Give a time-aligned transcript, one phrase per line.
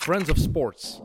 [0.00, 1.00] Friends of Sports.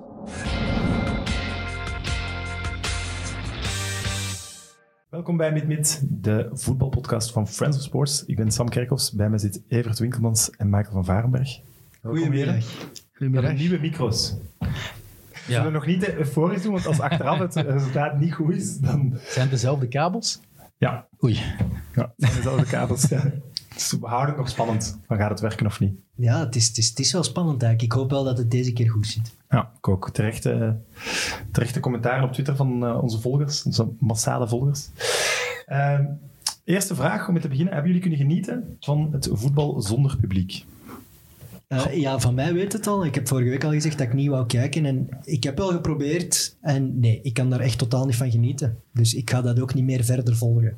[5.09, 8.25] Welkom bij Mid-Mid, de voetbalpodcast van Friends of Sports.
[8.25, 11.59] Ik ben Sam Kerkhoffs, bij mij zit Evert Winkelmans en Michael van Varenberg.
[12.01, 12.19] We
[13.19, 14.35] hebben nieuwe micro's.
[14.59, 19.17] We zullen nog niet euforisch doen, want als achteraf het resultaat niet goed is, dan...
[19.23, 20.39] Zijn het dezelfde kabels?
[20.77, 21.33] Ja, Oei.
[21.95, 23.07] ja het zijn dezelfde kabels.
[23.09, 23.31] Ja.
[23.75, 24.99] Dus we houden het nog spannend.
[25.07, 25.93] Van gaat het werken of niet?
[26.15, 27.93] Ja, het is, het, is, het is wel spannend eigenlijk.
[27.93, 29.35] Ik hoop wel dat het deze keer goed zit.
[29.49, 30.09] Ja, ik ook.
[30.09, 30.75] Terechte,
[31.51, 34.89] terechte commentaren op Twitter van eh, onze volgers, onze massale volgers.
[35.65, 36.05] Ehm,
[36.63, 37.73] eerste vraag om mee te beginnen.
[37.73, 40.65] Hebben jullie kunnen genieten van het voetbal zonder publiek?
[41.67, 43.05] Eh, ja, van mij weet het al.
[43.05, 44.85] Ik heb vorige week al gezegd dat ik niet wou kijken.
[44.85, 46.57] En ik heb wel geprobeerd.
[46.61, 48.77] En nee, ik kan daar echt totaal niet van genieten.
[48.93, 50.77] Dus ik ga dat ook niet meer verder volgen.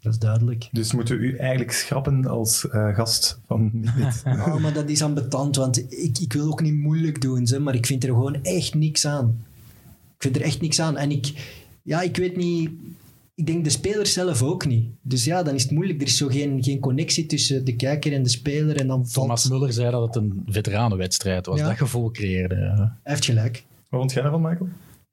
[0.00, 0.68] Dat is duidelijk.
[0.72, 4.22] Dus moeten we u eigenlijk schrappen als eh, gast van dit.
[4.24, 7.74] Oh, maar dat is ambetant, want ik, ik wil ook niet moeilijk doen, ze, maar
[7.74, 9.44] ik vind er gewoon echt niks aan.
[10.16, 10.96] Ik vind er echt niks aan.
[10.96, 11.32] En ik,
[11.82, 12.70] ja, ik weet niet...
[13.34, 14.88] Ik denk de speler zelf ook niet.
[15.02, 16.00] Dus ja, dan is het moeilijk.
[16.00, 18.76] Er is zo geen, geen connectie tussen de kijker en de speler.
[18.76, 19.26] En dan valt...
[19.26, 21.58] Thomas Muller zei dat het een veteranenwedstrijd was.
[21.58, 21.68] Ja.
[21.68, 22.54] Dat gevoel creëerde.
[22.54, 23.64] Hij heeft gelijk.
[23.88, 24.68] Wat vond jij daarvan, Michael?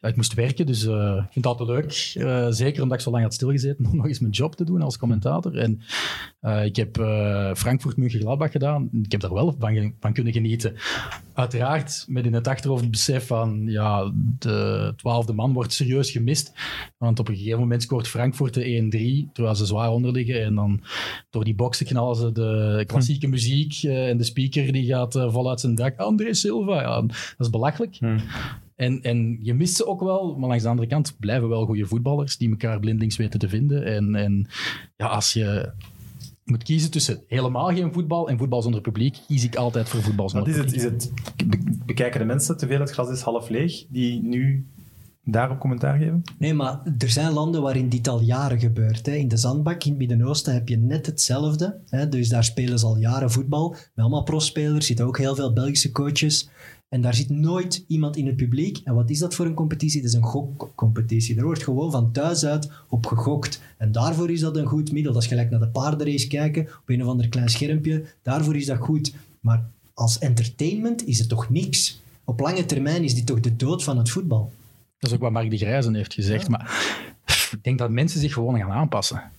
[0.07, 2.13] Ik moest werken, dus eh, ik vind het altijd leuk.
[2.25, 4.81] Eh, zeker omdat ik zo lang had stilgezeten om nog eens mijn job te doen
[4.81, 5.57] als commentator.
[5.57, 5.81] En
[6.39, 6.95] eh, ik heb
[7.57, 8.89] Frankfurt München Gladbach gedaan.
[9.03, 10.75] Ik heb daar wel van, van kunnen genieten.
[11.33, 16.53] Uiteraard met in het achterhoofd het besef van ja, de twaalfde man wordt serieus gemist.
[16.97, 20.43] Want op een gegeven moment scoort Frankfurt de 1-3, terwijl ze zwaar onderliggen.
[20.43, 20.83] En dan
[21.29, 25.59] door die boksen knallen ze de klassieke muziek eh, en de speaker die gaat voluit
[25.59, 25.97] zijn dak.
[25.97, 27.99] André Silva, ja, dat is belachelijk.
[28.77, 31.85] En, en je mist ze ook wel, maar langs de andere kant blijven wel goede
[31.85, 33.85] voetballers die elkaar blindelings weten te vinden.
[33.85, 34.47] En, en
[34.97, 35.71] ja, als je
[36.43, 40.31] moet kiezen tussen helemaal geen voetbal en voetbal zonder publiek, kies ik altijd voor voetbal
[40.31, 40.65] Wat zonder is het?
[40.65, 40.83] publiek.
[40.85, 41.11] Is het
[41.49, 44.65] be- bekijken de mensen te veel het glas is half leeg, die nu
[45.23, 46.21] daarop commentaar geven?
[46.37, 49.05] Nee, maar er zijn landen waarin dit al jaren gebeurt.
[49.05, 49.11] Hè.
[49.13, 51.79] In de zandbak in het Midden-Oosten heb je net hetzelfde.
[51.89, 52.09] Hè.
[52.09, 53.69] Dus daar spelen ze al jaren voetbal.
[53.69, 56.49] Met allemaal profspelers, zitten ook heel veel Belgische coaches.
[56.89, 58.81] En daar zit nooit iemand in het publiek.
[58.83, 60.01] En wat is dat voor een competitie?
[60.01, 61.37] Dat is een gokcompetitie.
[61.37, 63.61] Er wordt gewoon van thuis uit op gegokt.
[63.77, 65.13] En daarvoor is dat een goed middel.
[65.13, 68.03] Dat is gelijk naar de paardenrace kijken op een of ander klein schermpje.
[68.21, 69.13] Daarvoor is dat goed.
[69.39, 72.01] Maar als entertainment is het toch niks.
[72.23, 74.51] Op lange termijn is dit toch de dood van het voetbal.
[74.99, 76.49] Dat is ook wat Mark de Grijzen heeft gezegd.
[76.49, 76.95] Maar
[77.51, 79.31] ik denk dat mensen zich gewoon gaan aanpassen.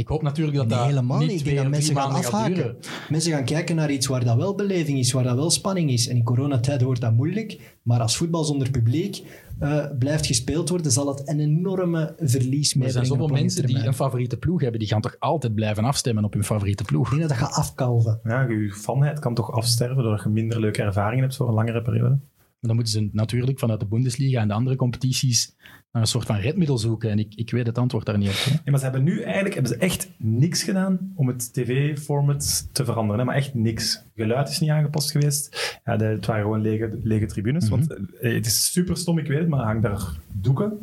[0.00, 1.36] Ik hoop natuurlijk dat Nee, dat helemaal niet niet.
[1.36, 2.76] Ik twee denk dat of drie mensen gaan gaat afhaken.
[3.08, 6.08] Mensen gaan kijken naar iets waar dat wel beleving is, waar dat wel spanning is.
[6.08, 7.76] En in coronatijden wordt dat moeilijk.
[7.82, 9.22] Maar als voetbal zonder publiek
[9.58, 13.86] eh, blijft gespeeld worden, zal het een enorme verlies Maar er zijn zoveel mensen die
[13.86, 14.80] een favoriete ploeg hebben.
[14.80, 17.12] Die gaan toch altijd blijven afstemmen op hun favoriete ploeg.
[17.12, 18.20] Ik denk dat dat gaat afkalven.
[18.24, 21.82] Ja, je fanheid kan toch afsterven doordat je minder leuke ervaringen hebt voor een langere
[21.82, 22.18] periode?
[22.60, 25.54] Dan moeten ze natuurlijk vanuit de Bundesliga en de andere competities
[25.92, 27.10] naar een soort van redmiddel zoeken.
[27.10, 28.34] En ik, ik weet het antwoord daar niet op.
[28.34, 28.50] hè.
[28.50, 32.84] Ja, maar ze hebben nu eigenlijk hebben ze echt niks gedaan om het tv-format te
[32.84, 33.18] veranderen.
[33.18, 33.24] Hè?
[33.24, 34.02] Maar echt niks.
[34.14, 35.78] Geluid is niet aangepast geweest.
[35.84, 37.68] Ja, de, het waren gewoon lege, lege tribunes.
[37.68, 40.78] Want eh, het is super stom, ik weet het, maar hang daar doeken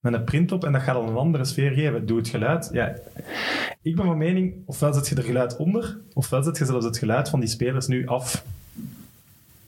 [0.00, 2.06] met een print op en dat gaat al een andere sfeer geven.
[2.06, 2.70] Doe het geluid.
[2.72, 2.96] Ja,
[3.82, 6.98] ik ben van mening, ofwel zet je er geluid onder, ofwel zet je zelfs het
[6.98, 8.44] geluid van die spelers nu af.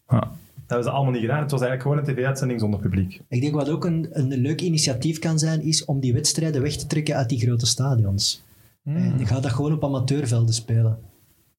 [0.08, 0.32] Ja,
[0.66, 1.42] dat hebben ze allemaal niet gedaan.
[1.42, 3.20] Het was eigenlijk gewoon een tv-uitzending zonder publiek.
[3.28, 6.76] Ik denk wat ook een, een leuk initiatief kan zijn, is om die wedstrijden weg
[6.76, 8.42] te trekken uit die grote stadions.
[8.84, 10.98] En je gaat dat gewoon op amateurvelden spelen.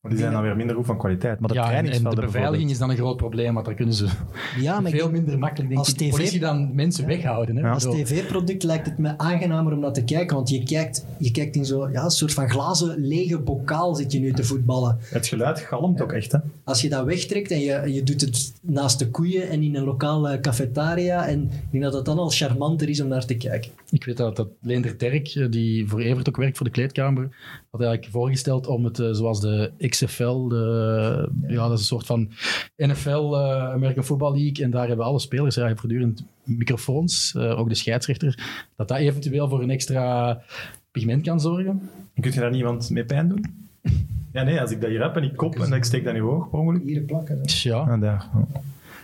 [0.06, 1.40] Maar die zijn dan weer minder goed van kwaliteit.
[1.40, 4.08] Maar de Ja, en, de beveiliging is dan een groot probleem, want daar kunnen ze
[4.60, 7.56] Ja, maar ik veel minder makkelijk denk als ik, de TV politie dan mensen weghouden.
[7.56, 7.62] Hè?
[7.62, 7.72] Ja.
[7.72, 11.56] Als tv-product lijkt het me aangenamer om naar te kijken, want je kijkt, je kijkt
[11.56, 14.98] in zo'n ja, een soort van glazen lege bokaal zit je nu te voetballen.
[15.02, 16.40] Het geluid galmt ook echt, hè?
[16.64, 19.84] Als je dat wegtrekt en je, je doet het naast de koeien en in een
[19.84, 23.72] lokale cafetaria, en ik denk dat het dan al charmanter is om naar te kijken.
[23.90, 27.30] Ik weet dat, dat Leender Terk, eh, die voor Evert ook werkt voor de kleedkamer,
[27.72, 31.68] had eigenlijk voorgesteld om het eh, zoals de XFL, de, ja.
[31.68, 32.30] dat is een soort van
[32.76, 37.70] NFL, eh, American Football League, en daar hebben alle spelers eigenlijk voortdurend microfoons, eh, ook
[37.70, 38.40] de scheidsrechter,
[38.76, 40.42] dat dat eventueel voor een extra
[40.92, 41.90] pigment kan zorgen.
[42.14, 43.46] En kun je daar niemand mee pijn doen?
[44.32, 46.24] Ja, nee, als ik dat hier heb en ik kop en ik steek dat in
[46.24, 46.84] je oog, per ongeluk.
[46.84, 47.40] Hier plakken.
[47.44, 48.30] Ja, Ah, daar.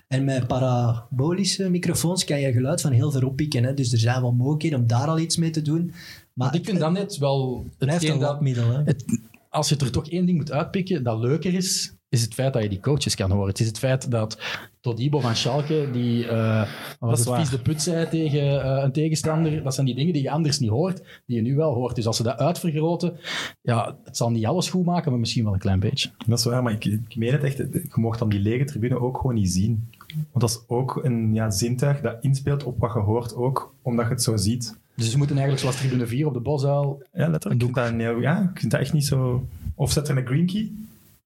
[0.07, 3.63] En met parabolische microfoons kan je geluid van heel ver oppikken.
[3.63, 3.73] Hè?
[3.73, 5.93] Dus er zijn wel mogelijkheden om daar al iets mee te doen.
[6.33, 8.71] Maar ik vind dan net wel het blijft een dat, labmiddel.
[8.71, 8.83] Hè?
[8.83, 9.20] het,
[9.51, 12.63] als je er toch één ding moet uitpikken dat leuker is, is het feit dat
[12.63, 13.47] je die coaches kan horen.
[13.47, 14.37] Het is het feit dat
[14.79, 16.67] Todibo van Schalke, die uh,
[16.99, 20.31] was vies de put zei tegen eh, een tegenstander, dat zijn die dingen die je
[20.31, 21.95] anders niet hoort, die je nu wel hoort.
[21.95, 23.17] Dus als ze dat uitvergroten,
[23.61, 26.09] ja, het zal niet alles goed maken, maar misschien wel een klein beetje.
[26.27, 27.57] Dat is waar, maar ik, ik meen het echt.
[27.57, 29.89] Je mocht dan die lege tribune ook gewoon niet zien.
[30.15, 34.05] Want dat is ook een ja, zintuig dat inspeelt op wat je hoort ook, omdat
[34.05, 34.79] je het zo ziet.
[34.95, 37.03] Dus ze moeten eigenlijk zoals tribune 4 op de Bosuil.
[37.13, 37.73] Ja, letterlijk.
[37.73, 39.47] Dat, heel- ja, vind dat echt niet zo...
[39.75, 40.71] Of zet er een green key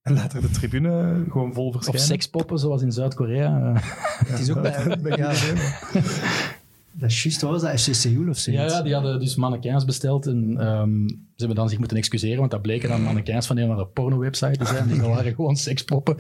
[0.02, 2.06] en laat er de tribune gewoon vol Of verschijnen.
[2.06, 3.74] sekspoppen zoals in Zuid-Korea.
[4.28, 4.74] Het is ook bij...
[6.96, 7.80] ja, dat is juist, was dat?
[7.82, 8.74] FC Seoul of Ja, zoiets?
[8.74, 12.52] ja, die hadden dus mannequins besteld en ehm, ze hebben dan zich moeten excuseren, want
[12.52, 14.88] dat bleken dan mannequins van een of andere porno-website te zijn.
[14.88, 16.16] Die waren gewoon sekspoppen.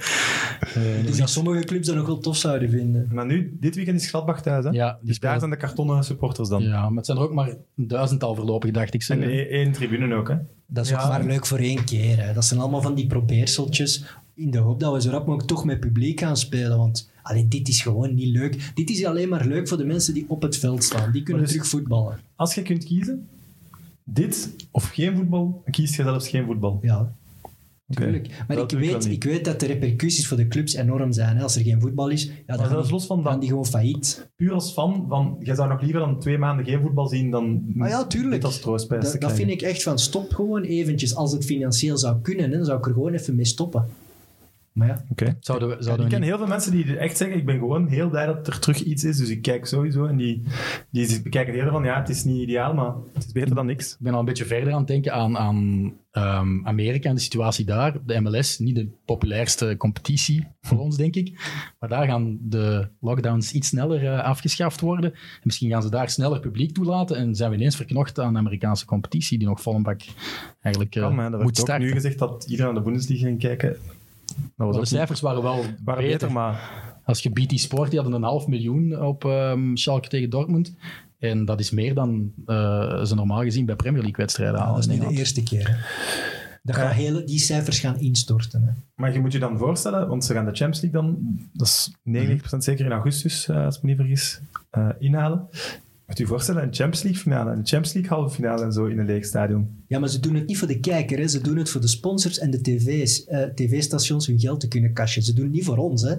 [0.60, 3.07] Eh, Dus dat sommige clubs dat nog wel tof zouden vinden.
[3.12, 4.69] Maar nu, dit weekend is Gladbach thuis, hè?
[4.69, 6.63] Ja, die dus daar spelen- zijn de kartonnen supporters dan.
[6.63, 9.00] ja, maar het zijn er ook maar een duizendtal voorlopig, dacht ik.
[9.01, 9.18] En Zeg.
[9.30, 10.36] e- één tribune ook, hè?
[10.68, 11.01] Dat is Ja.
[11.04, 12.24] ook maar leuk voor één keer.
[12.25, 12.33] Hè.
[12.33, 14.04] Dat zijn allemaal van die probeerseltjes.
[14.33, 16.77] In de hoop dat we zo rap mogelijk toch met publiek gaan spelen.
[16.77, 18.72] Want allee, dit is gewoon niet leuk.
[18.74, 21.12] Dit is alleen maar leuk voor de mensen die op het veld staan.
[21.12, 22.19] Die kunnen dus- terug voetballen.
[22.36, 23.27] Als je kunt kiezen,
[24.04, 26.80] dit of geen voetbal, kies je zelfs geen voetbal.
[26.81, 27.13] Ja,
[27.89, 28.44] tuurlijk.
[28.48, 31.38] Maar ik weet, ik weet dat de repercussies voor de clubs enorm zijn.
[31.38, 31.44] Hè.
[31.44, 33.66] Als er geen voetbal is, ja, dan gaan die, los van gaan dat, die gewoon
[33.66, 34.30] failliet.
[34.36, 37.63] puur als fan, van, jij zou nog liever dan twee maanden geen voetbal zien dan
[37.80, 38.33] Ah ja, tuurlijk.
[38.33, 41.16] dit als troostprijs Dat, vind ik echt van stop gewoon eventjes.
[41.16, 43.88] Als het financieel zou kunnen, hè, dan zou ik er gewoon even mee stoppen.
[44.75, 45.38] Maar ja, Oké.
[45.39, 47.57] Zouden we, Ja, zouden ik ken niet- heel veel mensen die echt zeggen, ik ben
[47.60, 50.06] gewoon heel blij dat er terug iets is, dus ik kijk sowieso.
[50.06, 50.44] En die,
[50.92, 53.92] die bekijken eerder van, ja, het is niet ideaal, maar het is beter dan niks.
[53.94, 57.22] Ik ben al een beetje verder aan het denken aan, aan ehm, Amerika en de
[57.22, 57.95] situatie daar.
[58.06, 61.39] De MLS, niet de populairste competitie voor ons, denk ik.
[61.80, 65.12] Maar daar gaan de lockdowns iets sneller eh, afgeschaft worden.
[65.13, 68.39] En misschien gaan ze daar sneller publiek toelaten en zijn we ineens verknocht aan de
[68.39, 70.01] Amerikaanse competitie, die nog vol een bak
[70.62, 71.86] eigenlijk eh, Kan, maar dat moet starten.
[71.88, 73.77] nu gezegd dat iedereen naar de Bundesliga ging kijken.
[74.55, 76.17] Was Maar de cijfers waren wel waren beter.
[76.17, 80.29] beter, maar Als je BT Sport, die hadden een half miljoen op ehm Schalke tegen
[80.29, 80.75] Dortmund.
[81.19, 84.75] En dat is meer dan eh, ze normaal gezien bij Premier League wedstrijden halen.
[84.75, 85.67] dat is niet de eerste keer.
[85.69, 85.75] Hè.
[86.63, 88.61] Dat gaat hele, die cijfers gaan instorten.
[88.63, 88.71] Hè.
[88.95, 91.17] Maar je moet je dan voorstellen, want ze gaan de Champions League dan,
[91.53, 94.39] dat is 99% zeker in augustus, eh, als ik me niet vergis,
[94.69, 95.47] eh, inhalen.
[96.07, 98.85] Moet je je voorstellen, een Champions League finale, een Champions League halve finale en zo
[98.85, 99.83] in een leeg stadion.
[99.87, 101.17] Ja, maar ze doen het niet voor de kijker.
[101.17, 101.27] Hè.
[101.27, 104.93] Ze doen het voor de sponsors en de tv's, eh, tv-stations hun geld te kunnen
[104.93, 105.23] cashen.
[105.23, 106.01] Ze doen het niet voor ons.
[106.01, 106.15] Hè.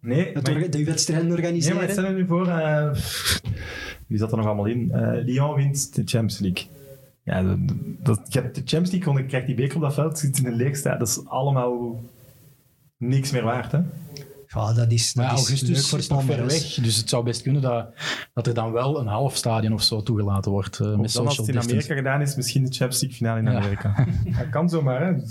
[0.00, 1.76] Nee, Dat maar, die wedstrijden nee, organiseren.
[1.76, 2.94] maar stel je nu voor, eh,
[4.06, 4.90] wie zat er nog allemaal in?
[4.92, 6.66] Eh, Lyon wint de Champions League.
[7.24, 7.58] Ja, dat,
[8.02, 10.46] dat, je hebt de Champions League, je krijgt die beker op dat veld, zit in
[10.46, 10.98] een leeg stadion.
[10.98, 12.00] Dat is allemaal
[12.96, 13.80] niks meer waard, hè?
[14.54, 17.42] Ja, dat is, dat Maar is augustus is nog ver weg, dus het zou best
[17.42, 17.86] kunnen dat,
[18.34, 20.80] dat er dan wel een half stadion of zo toegelaten wordt.
[20.80, 21.70] eh, Of met dan als het in distance.
[21.76, 23.58] Amerika gedaan is, misschien de Champions League finale in Ja.
[23.58, 24.06] Amerika.
[24.38, 25.14] Dat kan zomaar, hè?
[25.16, 25.26] De-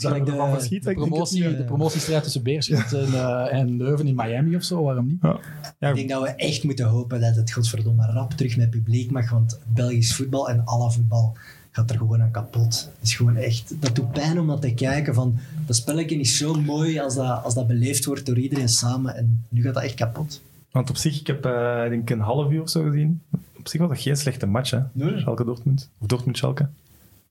[0.51, 0.89] verschieten?
[0.89, 4.63] De, Ik het promotie, de promotiestrijd tussen Beerschot en, eh, en Leuven in Miami of
[4.63, 5.18] zo, waarom niet?
[5.21, 5.39] Ja.
[5.80, 9.12] Ja, Ik denk dat we echt moeten hopen dat het godverdomme rap terug met publiek
[9.12, 11.38] mag, want Belgisch voetbal en alle voetbal
[11.80, 12.90] gaat er gewoon aan kapot.
[13.00, 15.14] Het is gewoon echt, dat doet pijn om dat te kijken.
[15.14, 19.16] Van, dat spelletje is zo mooi als dat, als dat beleefd wordt door iedereen samen
[19.16, 20.42] en nu gaat dat echt kapot.
[20.72, 23.22] Want op zich, ik heb eh, ik denk een half uur of zo gezien.
[23.58, 24.80] Op zich was dat geen slechte match, hè?
[24.92, 25.20] Nee.
[25.20, 25.90] Schalke-Dortmund.
[25.98, 26.68] Of Dortmund-Schalke.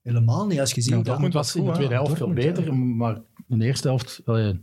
[0.03, 1.03] Helemaal niet, als je ziet Ja.
[1.03, 3.19] Dortmund was in de tweede helft veel Dortmund, beter, maar
[3.49, 4.61] in de eerste helft, allee,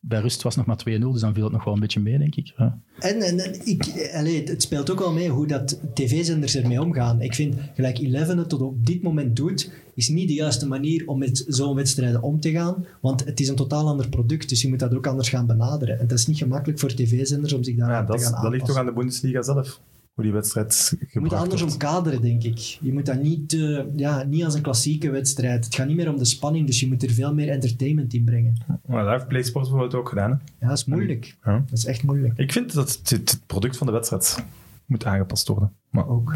[0.00, 2.00] bij rust was het nog maar 2-0, dus dan viel het nog wel een beetje
[2.00, 2.52] mee, denk ik.
[2.56, 2.80] Ja.
[2.98, 7.20] En, en, en ik, allee, het speelt ook wel mee hoe dat tv-zenders ermee omgaan.
[7.20, 11.06] Ik vind, gelijk Eleven het tot op dit moment doet, is niet de juiste manier
[11.06, 12.86] om met zo'n wedstrijden om te gaan.
[13.00, 15.98] Want het is een totaal ander product, dus je moet dat ook anders gaan benaderen.
[15.98, 18.50] En dat is niet gemakkelijk voor tv-zenders om zich daar Ja, te dat, gaan dat
[18.50, 18.80] ligt toch aanpassen.
[18.80, 19.80] aan de Bundesliga zelf,
[20.18, 21.74] hoe die wedstrijd Je moet gebracht dat anders wordt.
[21.74, 22.58] omkaderen, denk ik.
[22.58, 25.64] Je moet dat niet, eh, ja, niet als een klassieke wedstrijd.
[25.64, 28.24] Het gaat niet meer om de spanning, dus je moet er veel meer entertainment in
[28.24, 28.54] brengen.
[28.86, 30.30] Maar dat heeft PlaySports bijvoorbeeld ook gedaan.
[30.30, 30.36] Hè?
[30.60, 31.36] Ja, dat is moeilijk.
[31.44, 31.62] Ja.
[31.68, 32.38] Dat is echt moeilijk.
[32.38, 34.44] Ik vind dat het, het product van de wedstrijd
[34.86, 35.72] moet aangepast worden.
[35.90, 36.34] Maar Ook.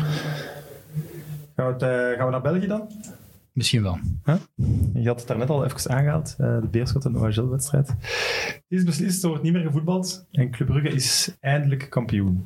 [1.57, 2.89] gaan we, het, eh, gaan we naar België dan?
[3.53, 3.99] Misschien wel.
[4.95, 7.89] Je had het daar net al even aangehaald, eh, de Beerschot en OHL-wedstrijd.
[7.89, 12.45] Het is beslist, er wordt niet meer gevoetbald en Club Brugge is eindelijk kampioen.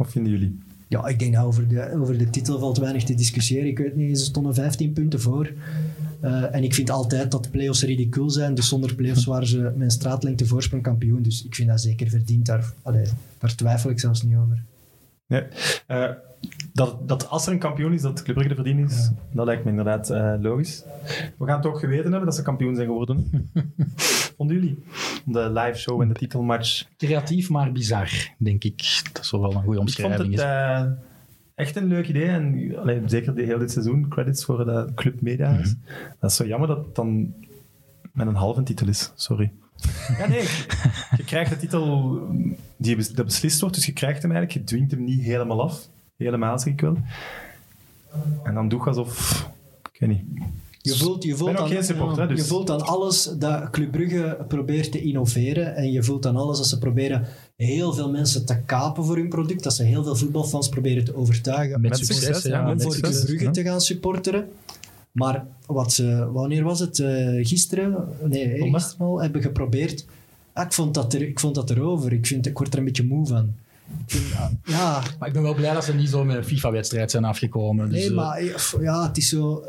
[0.00, 0.58] Wat vinden jullie?
[0.88, 3.68] Ja, ik denk dat over de, over de titel valt weinig te discussiëren.
[3.68, 5.52] Ik weet niet, ze stonden 15 punten voor.
[6.20, 8.54] Eh, en ik vind altijd dat play-offs ridicuul zijn.
[8.54, 11.22] Dus zonder play-offs waren ze een straatlengte voorsprong kampioen.
[11.22, 12.46] Dus ik vind dat zeker verdiend.
[12.46, 12.72] Daar,
[13.38, 14.62] daar twijfel ik zelfs niet over.
[15.30, 15.42] Nee.
[15.86, 16.10] Eh,
[16.72, 19.64] dat, dat als er een kampioen is, dat Club Brugge de verdien is, dat lijkt
[19.64, 20.84] me inderdaad eh, logisch.
[21.38, 23.50] We gaan het ook geweten hebben dat ze kampioen zijn geworden.
[24.36, 24.82] Vonden jullie?
[25.24, 26.84] De live show en de titelmatch.
[26.96, 29.02] Creatief, maar bizar, denk ik.
[29.12, 30.30] Dat is wel een goede Ik vond omschrijving.
[30.30, 30.84] het eh,
[31.54, 32.26] echt een leuk idee.
[32.26, 35.50] En allee, zeker de, heel dit seizoen, credits voor de Club Media.
[35.50, 35.72] Mhm.
[36.20, 37.34] Dat is zo jammer dat het dan
[38.12, 39.12] met een halve titel is.
[39.14, 39.52] Sorry.
[40.18, 40.42] Ja, nee.
[41.16, 42.20] Je, krijgt de titel
[42.76, 44.60] die dat beslist wordt, dus je krijgt hem eigenlijk.
[44.60, 45.88] Je dwingt hem niet helemaal af.
[46.16, 46.96] Helemaal, zeg ik wel.
[48.42, 49.48] En dan doe je alsof...
[49.92, 50.24] Ik weet niet.
[50.82, 53.90] Je voelt, je voelt, aan, geen supporter, hè, dus- je voelt aan alles dat Club
[53.90, 55.76] Brugge probeert te innoveren.
[55.76, 59.28] En je voelt aan alles dat ze proberen heel veel mensen te kapen voor hun
[59.28, 59.62] product.
[59.62, 62.50] Dat ze heel veel voetbalfans proberen te overtuigen Met Met succes, succes, ja.
[62.50, 63.14] ja, om met voor succes.
[63.14, 63.50] Club Brugge ja.
[63.50, 64.48] te gaan supporteren.
[65.12, 66.98] Maar wat ze, wanneer was het?
[66.98, 68.08] Eh, gisteren?
[68.24, 70.04] Nee, gisteren al hebben geprobeerd.
[70.52, 72.12] Ah, ik, vond dat er, ik vond dat erover.
[72.12, 73.54] Ik, vind, ik word er een beetje moe van.
[74.06, 77.10] Vind, ah, ja, Maar ik ben wel blij dat ze niet zo met een FIFA-wedstrijd
[77.10, 77.90] zijn afgekomen.
[77.90, 78.42] Dus, nee, eh, maar
[78.82, 79.64] ja, het is zo...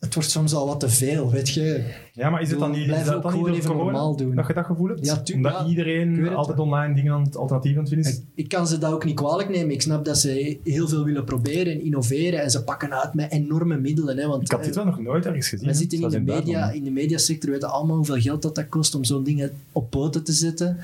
[0.00, 1.84] Het wordt soms al wat te veel, weet je.
[2.12, 4.34] Ja, maar is het dan niet, is dat ook dan niet even corona normaal doen.
[4.34, 5.04] dat je dat gevoel hebt?
[5.06, 6.34] Ja, tu- Omdat ja, iedereen het.
[6.34, 8.16] altijd online dingen aan het alternatief aan het vinden is.
[8.18, 9.70] Ik, ik kan ze dat ook niet kwalijk nemen.
[9.70, 13.32] Ik snap dat ze heel veel willen proberen en innoveren en ze pakken uit met
[13.32, 14.16] enorme middelen.
[14.18, 15.66] Hè, want, Ik had dit eh, wel nog nooit ergens gezien.
[15.68, 18.68] we zitten in de, media, in de mediasector, we weten allemaal hoeveel geld dat, dat
[18.68, 20.78] kost om zo'n ding op poten te zetten.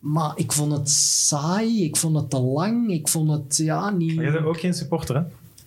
[0.00, 4.14] Maar ik vond het saai, ik vond het te lang, ik vond het ja, niet...
[4.14, 5.22] Maar jij bent ook geen supporter, hè?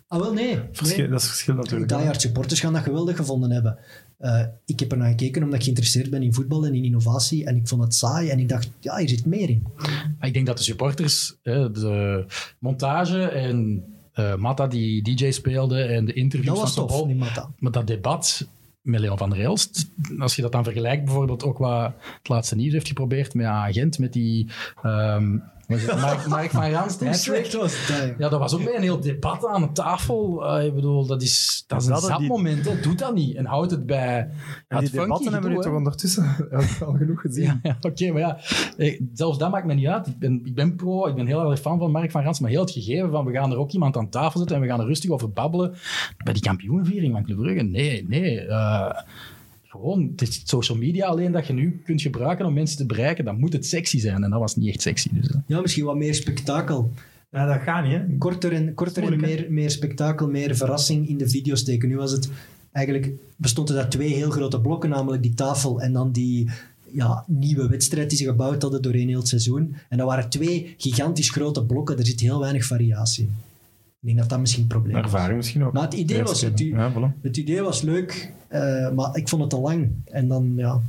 [0.08, 0.60] Ah, wel nee.
[0.72, 1.08] Verschil- nee.
[1.10, 1.92] Dat is verschil natuurlijk.
[1.92, 1.98] hè.
[1.98, 3.78] Diehard supporters gaan dat geweldig gevonden hebben.
[4.18, 7.46] Eh, ik heb er naar gekeken omdat ik geïnteresseerd ben in voetbal en in innovatie.
[7.46, 9.64] En ik vond het saai en ik dacht, ja, hier zit meer in.
[10.20, 12.26] Maar ik denk dat de supporters, hè, de
[12.60, 13.84] montage en
[14.14, 17.50] eh Mata die DJ speelde en de interviews Dat was van tof, die Mata.
[17.60, 18.48] maar dat debat
[18.82, 22.56] met Leon van der Elst, als je dat dan vergelijkt bijvoorbeeld ook wat het laatste
[22.56, 24.48] nieuws heeft geprobeerd met agent, met die
[24.84, 27.88] ehm, Mark, van Rans, was?
[28.18, 30.46] Ja, dat was ook bij een heel debat aan de tafel.
[30.48, 32.66] Eh, ik bedoel, dat is, dat is een Dat zat die- moment.
[32.66, 32.80] Hè.
[32.82, 33.36] Doe dat niet.
[33.36, 34.30] En houd het bij
[34.68, 36.24] het die funky debatten hebben we toch ondertussen
[36.86, 37.44] al genoeg gezien.
[37.44, 38.38] Ja, ja, oké, maar ja,
[38.78, 40.08] eh, zelfs dat maakt me niet uit.
[40.08, 42.50] Ik ben, ik ben pro, ik ben heel erg fan van Mark van Rans, maar
[42.50, 44.80] heel het gegeven van we gaan er ook iemand aan tafel zetten en we gaan
[44.80, 45.74] er rustig over babbelen.
[46.24, 48.40] Bij die kampioenviering van Club Brugge, nee, nee.
[48.40, 49.02] eh,
[49.76, 53.26] gewoon, het is social media alleen dat je nu kunt gebruiken om mensen te bereiken,
[53.26, 54.24] dan moet het sexy zijn.
[54.24, 55.10] En dat was niet echt sexy.
[55.12, 55.30] Dus.
[55.48, 56.92] Ja, misschien wat meer spektakel.
[57.32, 58.18] Ja, dat gaat niet, hè?
[58.18, 61.90] Korter en, korter en meer, meer spektakel, meer verrassing in de video's steken.
[61.90, 62.30] Nu was het
[62.72, 66.50] eigenlijk, bestonden daar twee heel grote blokken, namelijk die tafel en dan die
[66.92, 69.76] ja, nieuwe wedstrijd die ze gebouwd hadden doorheen heel het seizoen.
[69.90, 73.30] En dat waren twee gigantisch grote blokken, er zit heel weinig variatie.
[74.06, 75.04] Ik denk dat dat misschien een probleem is.
[75.04, 75.74] Ervaring misschien ook.
[75.74, 77.22] Maar het idee was, het, Ja, voilà.
[77.22, 79.90] het idee was leuk, eh, maar ik vond het te lang.
[80.06, 80.80] En dan, ja,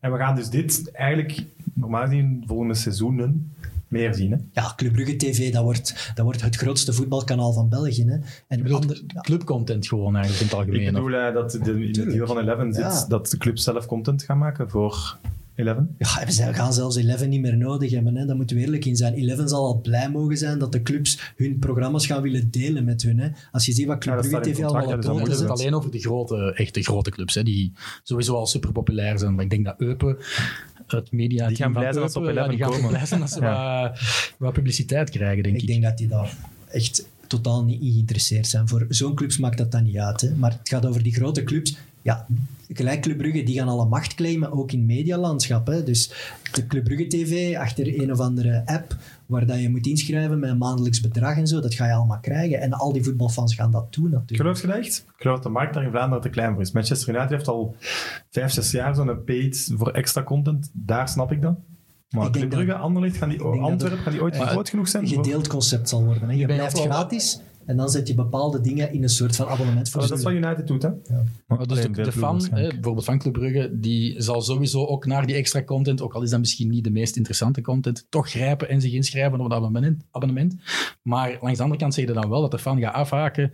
[0.00, 3.52] En we gaan dus dit eigenlijk normaal gezien volgende seizoenen
[3.88, 4.30] meer zien.
[4.30, 4.36] Hè?
[4.52, 8.04] ja Club Brugge TV, dat wordt, dat wordt het grootste voetbalkanaal van België.
[8.04, 8.16] Hè.
[8.48, 10.86] En ander- ja, clubcontent gewoon eigenlijk in het algemeen.
[10.86, 12.16] Ik bedoel eh, dat de, in de Tuurlijk.
[12.16, 13.04] deal van Eleven zit Ja.
[13.08, 15.18] dat de club zelf content gaat maken voor
[15.58, 15.94] Eleven.
[15.98, 18.16] Ja, we gaan zelfs Eleven niet meer nodig hebben.
[18.16, 18.26] Hè.
[18.26, 19.14] Daar moeten we eerlijk in zijn.
[19.14, 23.02] Eleven zal al blij mogen zijn dat de clubs hun programma's gaan willen delen met
[23.02, 23.18] hun.
[23.18, 23.28] Hè.
[23.52, 25.90] Als je ziet wat Club Brugge TV ja, op dus dan hebben het alleen over
[25.90, 27.72] de grote, echte grote clubs, hè, die
[28.02, 29.34] sowieso al super populair zijn.
[29.34, 30.16] Maar ik denk dat Eupen,
[30.86, 32.88] het media Die gaan blij zijn als ze op ja, die 11 gaan komen.
[32.94, 34.00] blij zijn als ze wat,
[34.36, 35.62] wat publiciteit krijgen, denk ik.
[35.62, 36.36] Ik denk dat die daar
[36.70, 38.68] echt totaal niet in geïnteresseerd zijn.
[38.68, 40.20] Voor zo'n clubs maakt dat dan niet uit.
[40.20, 40.34] Hè.
[40.34, 41.76] Maar het gaat over die grote clubs.
[42.02, 42.26] Ja,
[42.68, 45.66] gelijk Club Brugge, die gaan alle macht claimen, ook in medialandschap.
[45.66, 45.82] Hè.
[45.82, 46.12] Dus
[46.52, 48.96] de Club Brugge TV, achter een of andere app,
[49.26, 52.20] waar dat je moet inschrijven met een maandelijks bedrag en zo, dat ga je allemaal
[52.20, 52.60] krijgen.
[52.60, 54.40] En al die voetbalfans gaan dat doen natuurlijk.
[54.40, 55.04] Geloof je dat echt?
[55.06, 56.72] Ik geloof dat de markt daar in Vlaanderen te klein voor is.
[56.72, 57.76] Manchester United heeft al
[58.30, 60.70] vijf, zes jaar zo'n paid voor extra content.
[60.72, 61.54] Daar snap ik dat.
[62.10, 65.08] Maar Club Brugge, Anderlecht, gaan die, Antwerpen, gaan die ooit groot genoeg zijn?
[65.08, 66.28] voor- gedeeld concept zal worden.
[66.28, 66.34] Hè.
[66.34, 70.02] Je blijft gratis en dan zet je bepaalde dingen in een soort van abonnement voor
[70.02, 70.90] Oh, dat is wat United doet, hè?
[71.46, 75.26] Maar dus de, de fan, hè, bijvoorbeeld van Club Brugge, die zal sowieso ook naar
[75.26, 78.68] die extra content, ook al is dat misschien niet de meest interessante content, toch grijpen
[78.68, 80.04] en zich inschrijven op het abonnement.
[80.10, 80.56] abonnement.
[81.02, 83.52] Maar langs de andere kant zeg je dan wel dat de fan gaat afhaken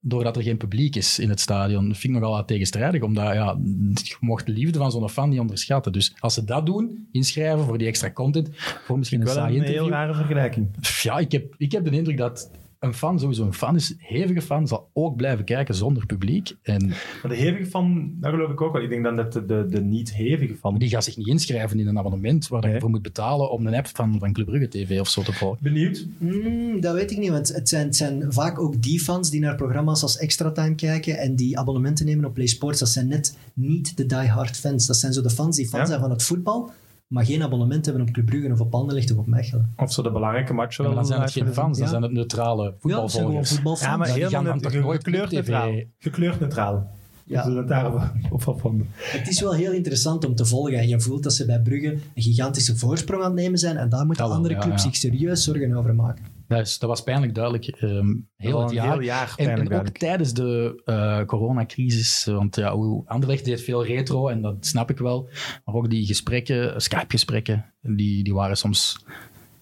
[0.00, 1.88] doordat er geen publiek is in het stadion.
[1.88, 3.58] Dat vind ik nogal wat tegenstrijdig, omdat ja,
[3.92, 5.92] je mocht de liefde van zo'n fan niet onderschatten.
[5.92, 8.48] Dus als ze dat doen, inschrijven voor die extra content,
[8.84, 9.82] voor misschien een Wel saai een interview.
[9.82, 10.70] heel rare vergelijking.
[11.02, 12.50] Ja, ik heb, ik heb de indruk dat
[12.84, 16.56] een fan, sowieso een fan is, hevige fan, zal ook blijven kijken zonder publiek.
[16.62, 18.82] En Maar de hevige fan, dat geloof ik ook wel.
[18.82, 20.78] Ik denk dan dat de, de, de niet-hevige fan...
[20.78, 22.72] die gaat zich niet inschrijven in een abonnement waar Nee.
[22.74, 25.32] je voor moet betalen om een app van, van Club Brugge TV of zo te
[25.32, 25.58] volgen.
[25.62, 26.06] Benieuwd.
[26.18, 29.40] Hmm, dat weet ik niet, want het zijn, het zijn vaak ook die fans die
[29.40, 32.78] naar programma's als Extra Time kijken en die abonnementen nemen op Play Sports.
[32.78, 34.86] Dat zijn net niet de die-hard fans.
[34.86, 35.86] Dat zijn zo de fans die fan Ja.
[35.86, 36.70] zijn van het voetbal,
[37.14, 39.72] maar geen abonnement hebben op Club Brugge of op Anderlecht of op Mechelen.
[39.76, 41.90] Of zo de belangrijke matchen Ja, maar dan zijn het geen fans, dan Ja.
[41.90, 43.80] zijn het neutrale Ja, dat zijn gewoon voetbalvolgers.
[43.80, 45.72] Ja, maar helemaal gekleurd neutraal.
[45.98, 46.90] Gekleurd neutraal.
[47.24, 47.42] Ja.
[47.42, 47.92] Zullen het daar
[48.30, 48.82] op.
[48.96, 51.92] Het is wel heel interessant om te volgen en je voelt dat ze bij Brugge
[52.14, 54.82] een gigantische voorsprong aan het nemen zijn en daar moeten Dat wel, andere ja, clubs
[54.82, 54.88] ja.
[54.90, 56.24] zich serieus zorgen over maken.
[56.56, 57.66] Dat, is, dat was pijnlijk duidelijk.
[57.66, 58.90] ehm, heel het jaar.
[58.92, 59.98] heel jaar En, ook duidelijk.
[59.98, 62.68] tijdens de eh, coronacrisis, want ja,
[63.06, 65.28] Anderlecht deed veel retro en dat snap ik wel.
[65.64, 69.04] Maar ook die gesprekken, Skype-gesprekken, die, die waren soms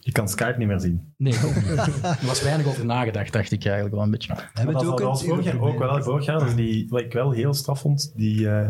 [0.00, 1.12] Je kan Skype niet meer zien.
[1.16, 1.66] Nee, ook niet.
[2.20, 4.34] er was weinig over nagedacht, dacht ik eigenlijk wel een beetje.
[4.52, 6.02] Hebben dat, ook dat was een- vorig jaar ook wel.
[6.02, 8.68] Vorig jaar, dus die, wat ik wel heel straf vond, die eh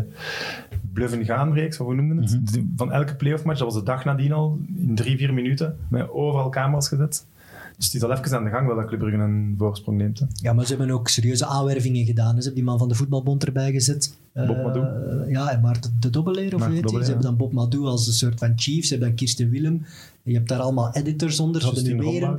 [0.92, 2.40] bluffen gaan reeks, of hoe noemden het?
[2.54, 2.64] Mhm.
[2.76, 6.10] Van elke playoff match, dat was de dag nadien al, in drie, vier minuten, met
[6.10, 7.26] overal camera's gezet.
[7.82, 10.18] Dus het is al even aan de gang wel dat Club Brugge een voorsprong neemt.
[10.18, 10.26] Hè.
[10.34, 12.28] Ja, maar ze hebben ook serieuze aanwervingen gedaan.
[12.28, 14.14] Ze hebben die man van de voetbalbond erbij gezet.
[14.34, 14.86] Bob Eh, Madou.
[15.30, 16.82] ja, en Maarten de Dobbeleer, of Maarten die?
[16.82, 18.84] Dobbeleer, Ze hebben dan Bob Madou als een soort van chief.
[18.84, 19.84] Ze hebben dan Kirsten Willem.
[20.22, 21.60] Je hebt daar allemaal editors onder.
[21.60, 22.38] Ze hadden nu weer een,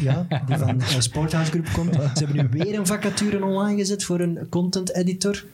[0.00, 1.94] ja, die van uh, Sporthouse Group komt.
[1.94, 5.44] Ze hebben nu weer een vacature online gezet voor een content editor.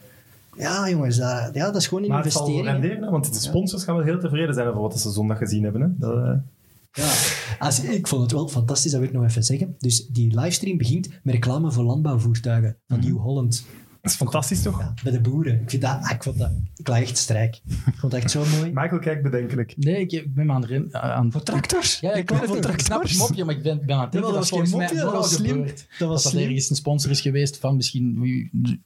[0.57, 2.83] Ja, jongens, dat, ja, dat is gewoon een Maar het zal investering.
[2.83, 5.81] renderen, want de sponsors gaan wel heel tevreden zijn over wat ze zondag gezien hebben.
[5.83, 5.89] Hè.
[5.97, 6.33] Dat, eh,
[6.93, 7.13] Ja,
[7.59, 9.75] als, ik vond het wel fantastisch, dat wil ik nog even zeggen.
[9.79, 13.07] Dus die livestream begint met reclame voor landbouwvoertuigen van Mhm.
[13.07, 13.65] Nieuw-Holland.
[14.03, 14.79] Dat is fantastisch toch?
[14.79, 15.61] Ja, bij de boeren.
[15.61, 17.61] Ik, vind dat, ah, ik, vond dat, ik lag echt strijk.
[17.87, 18.71] Ik vond dat echt zo mooi.
[18.75, 19.75] Michael kijkt bedenkelijk.
[19.77, 20.71] Nee, ik ik ben me aan het...
[20.71, 22.01] ren- aan Voor tractors?
[22.01, 24.33] Ja, ik, weet het, ik snap het mopje, maar ik ben, ben aan het denken
[24.33, 25.51] dat, dat was geen mopje, dat was slim.
[25.51, 25.87] gebeurt.
[25.99, 26.49] Dat was dat er slim.
[26.51, 28.19] ergens een sponsor is geweest van misschien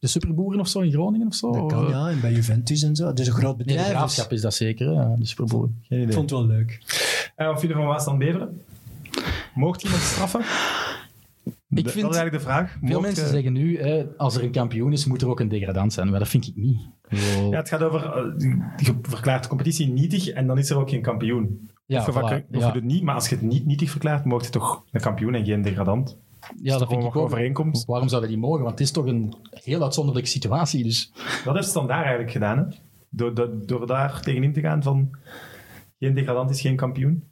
[0.00, 1.52] de superboeren of zo in Groningen of zo.
[1.52, 2.09] Dat kan, ja.
[2.09, 3.06] En bij Juventus en zo.
[3.06, 3.83] Het is een groot Nee, bedrijf.
[3.87, 5.78] de dus graafschap is dat zeker, ja, de superboeren.
[5.83, 6.80] Geen ik vond het wel leuk.
[7.37, 8.61] En wat vinden van Waasland Beveren?
[9.54, 10.40] Moogt iemand straffen?
[11.78, 12.76] Ik Dat vind- is eigenlijk de vraag.
[12.83, 15.49] Veel mensen je- zeggen nu, hè, als er een kampioen is, moet er ook een
[15.49, 16.11] degradant zijn.
[16.11, 16.81] Maar dat vind ik niet.
[17.50, 18.25] Ja, het gaat over, eh,
[18.76, 21.69] je verklaart de competitie nietig en dan is er ook geen kampioen.
[21.87, 22.71] ja, of je, voilà, of ja.
[22.71, 25.45] doet niet, maar als je het niet nietig verklaart, mocht je toch een kampioen en
[25.45, 26.19] geen degradant.
[26.62, 27.23] Ja, dat toch vind ik ook.
[27.23, 27.85] overeenkomst?
[27.87, 28.59] Waarom zou dat niet mogen?
[28.59, 30.83] Want het is toch een heel uitzonderlijke situatie.
[30.83, 31.12] Dus
[31.45, 32.64] Dat heeft Standaard eigenlijk gedaan, hè?
[33.11, 35.11] Door, door, door daar tegenin te gaan van
[35.99, 37.25] geen degradant is geen kampioen.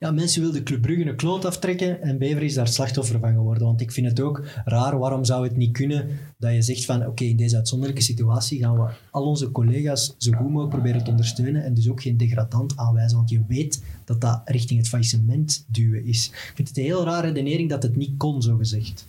[0.00, 3.66] Ja, mensen wilden Club Brugge een kloot aftrekken en Bever is daar slachtoffer van geworden.
[3.66, 7.06] Want ik vind het ook raar, waarom zou het niet kunnen dat je zegt van
[7.06, 11.10] oké, in deze uitzonderlijke situatie gaan we al onze collega's zo goed mogelijk proberen te
[11.10, 13.16] ondersteunen en dus ook geen degradant aanwijzen.
[13.16, 16.26] Want je weet dat dat richting het faillissement duwen is.
[16.26, 19.06] Ik vind het een heel rare redenering dat het niet kon, zo gezegd.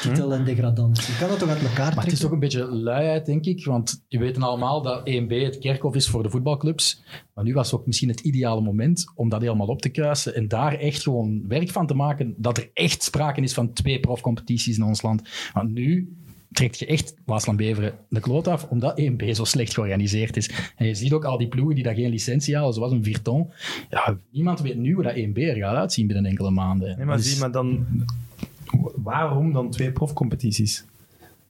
[0.00, 1.04] Titel en degradant.
[1.06, 2.12] Je kan dat toch uit elkaar Maar het trekken?
[2.12, 3.64] is toch een beetje luiheid, denk ik.
[3.64, 7.02] Want je weten allemaal dat 1B het kerkhof is voor de voetbalclubs.
[7.34, 10.48] Maar nu was ook misschien het ideale moment om dat helemaal op te kruisen en
[10.48, 12.34] daar echt gewoon werk van te maken.
[12.36, 15.22] Dat er echt sprake is van twee profcompetities in ons land.
[15.52, 16.14] Want nu
[16.52, 20.50] trekt je echt Waasland Beveren de kloot af, omdat 1B zo slecht georganiseerd is.
[20.76, 23.50] En je ziet ook al die ploegen die daar geen licentie halen, zoals een Virton.
[23.90, 26.96] Ja, niemand weet nu hoe dat 1B er gaat uitzien binnen enkele maanden.
[26.96, 27.86] Nee, maar Dus- zie, maar dan...
[28.96, 30.84] Waarom dan twee profcompetities?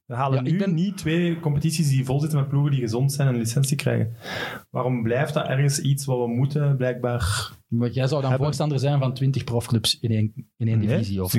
[0.06, 3.12] We halen Ja, nu ben- niet twee competities die vol zitten met ploegen die gezond
[3.12, 4.12] zijn en een licentie krijgen.
[4.70, 7.52] Waarom blijft dat ergens iets wat we moeten, blijkbaar...
[7.68, 11.22] Maar jij zou dan Hebben- voorstander zijn van 20 profclubs in één, in één divisie?
[11.22, 11.32] Of?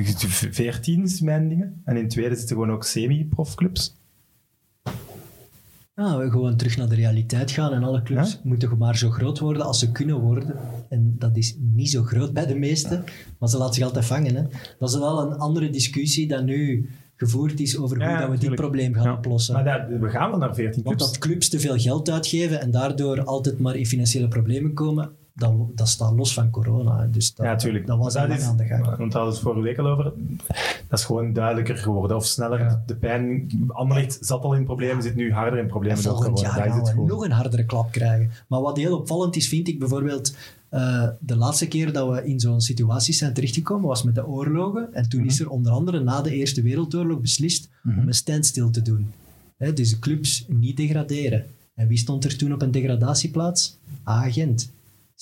[0.50, 1.80] Veertien is mijn dingen.
[1.84, 4.00] En in tweede zitten gewoon ook semi-profclubs.
[5.94, 8.38] Ja, we gewoon terug naar de realiteit gaan en alle clubs Ja?
[8.42, 10.56] moeten maar zo groot worden als ze kunnen worden.
[10.88, 13.04] En dat is niet zo groot bij de meesten,
[13.38, 14.34] maar ze laten zich altijd vangen.
[14.34, 14.42] Hè.
[14.78, 18.38] Dat is wel een andere discussie dan nu gevoerd is over hoe Ja, dat we
[18.38, 19.12] dit probleem gaan Ja.
[19.16, 19.54] oplossen.
[19.54, 21.12] Maar dat- we gaan wel naar 14 Want clubs.
[21.12, 25.52] dat clubs te veel geld uitgeven en daardoor altijd maar in financiële problemen komen, dat,
[25.74, 27.06] dat staat los van corona.
[27.10, 27.86] Dus dat, ja, tuurlijk.
[27.86, 28.84] dat was is- aan de gang.
[28.84, 30.04] Want daar hadden we het vorige week al over.
[30.88, 32.16] Dat is gewoon duidelijker geworden.
[32.16, 32.58] Of sneller.
[32.60, 32.82] Ja.
[32.86, 33.50] De pijn...
[33.68, 36.02] Anderlecht zat al in problemen, zit nu harder in En problemen.
[36.02, 37.06] door volgend jaar gaan we gewoon.
[37.06, 38.30] nog een hardere klap krijgen.
[38.48, 40.36] Maar wat heel opvallend is, vind ik bijvoorbeeld...
[40.68, 44.94] eh, de laatste keer dat we in zo'n situatie zijn terechtgekomen was met de oorlogen.
[44.94, 48.82] En toen is er onder andere na de Eerste Wereldoorlog beslist om een standstill te
[48.82, 49.10] doen.
[49.56, 51.44] Hè, dus de clubs niet degraderen.
[51.74, 53.78] En wie stond er toen op een degradatieplaats?
[54.04, 54.70] Agent.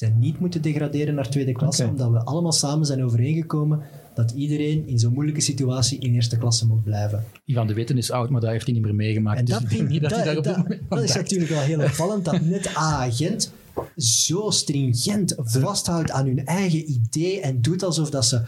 [0.00, 3.80] Zijn niet moeten degraderen naar tweede klasse, omdat we allemaal samen zijn overeengekomen
[4.14, 7.24] dat iedereen in zo'n moeilijke situatie in eerste klasse moet blijven.
[7.44, 9.38] Ivan de Witten is oud, maar dat heeft hij niet meer meegemaakt.
[9.38, 11.50] En dus dat, ik denk vind, niet dat, dat, hij daar dat- dat is natuurlijk
[11.50, 13.52] wel heel opvallend dat net A-agent
[13.96, 18.42] zo stringent vasthoudt aan hun eigen idee en doet alsof dat ze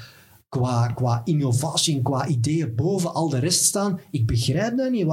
[0.59, 4.01] qua, qua innovatie en qua ideeën boven al de rest staan.
[4.11, 5.07] Ik begrijp dat niet.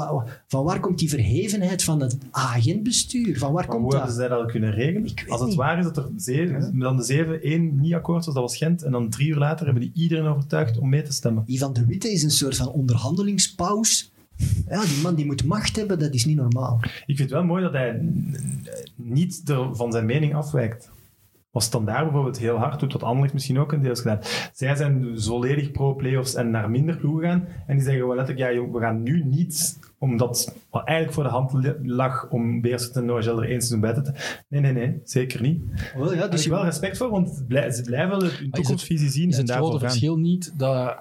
[0.47, 3.37] Van waar komt die verhevenheid van het agentbestuur?
[3.37, 4.19] Van waar Maar komt hoe hebben dat?
[4.19, 5.11] zij dat kunnen regelen?
[5.27, 5.57] Als het niet.
[5.57, 8.83] waar is dat er zeven, dan de zeven één niet akkoord was, dat was Gent.
[8.83, 11.43] En dan drie uur later hebben die iedereen overtuigd om mee te stemmen.
[11.45, 14.11] Ivan de Witte is een soort van onderhandelingspaus.
[14.69, 16.79] Ja, die man die moet macht hebben, dat is niet normaal.
[16.83, 18.01] Ik vind het wel mooi dat hij
[18.95, 20.89] niet van zijn mening afwijkt.
[21.51, 24.19] Als Standaard bijvoorbeeld heel hard doet, wat Anderlecht misschien ook een deels gedaan.
[24.53, 27.47] Zij zijn volledig pro-playoffs en naar minder ploegen gaan.
[27.67, 31.23] En die zeggen gewoon letterlijk, ja, joh, we gaan nu niet, omdat wat eigenlijk voor
[31.23, 34.13] de hand lag om Beerschot en Noagel er één seizoen bij te.
[34.49, 35.61] Nee, nee, nee, zeker niet.
[35.95, 39.29] Wel, ja, dus ik wel respect voor, want het ze blijven wel hun toekomstvisie zien
[39.29, 39.89] Is het daarvoor grote gaan.
[39.89, 40.97] verschil niet dat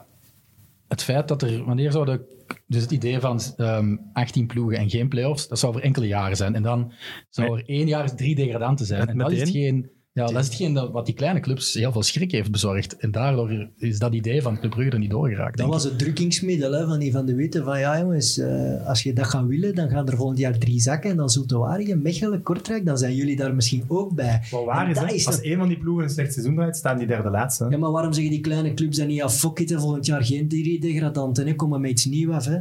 [0.88, 2.20] het feit dat er, wanneer zou de,
[2.66, 6.36] dus het idee van ehm 18 ploegen en geen play-offs, dat zou voor enkele jaren
[6.36, 6.54] zijn.
[6.54, 6.92] En dan
[7.28, 9.08] zou er één jaar drie degradanten zijn.
[9.08, 12.02] En dat is geen, Ja, dat is hetgeen dat, wat die kleine clubs heel veel
[12.02, 12.96] schrik heeft bezorgd.
[12.96, 15.58] En daardoor is dat idee van Club Brugge er niet doorgeraakt.
[15.58, 17.62] Dat was het drukkingsmiddel hè, van die Van de Witte.
[17.62, 20.80] Van ja jongens, eh, als je dat gaat willen, dan gaan er volgend jaar drie
[20.80, 21.10] zakken.
[21.10, 24.40] En dan Zulte Waregem, Mechelen, Kortrijk, dan zijn jullie daar misschien ook bij.
[24.50, 25.14] Wat waar is, dat hè?
[25.14, 27.64] is als dat- een van die ploegen een slecht seizoen draait, staan die derde laatste.
[27.64, 27.70] hè.
[27.70, 30.48] Ja, maar waarom zeggen die kleine clubs dan niet, ja, fuck it, volgend jaar geen
[30.48, 32.44] drie degradanten, hè, kom maar met iets nieuws af.
[32.44, 32.58] Hè.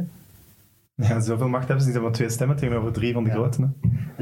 [1.02, 3.28] Ja, zoveel macht hebben ze niet, ze hebben maar twee stemmen tegenover drie van de
[3.30, 3.34] Ja.
[3.34, 3.70] grote.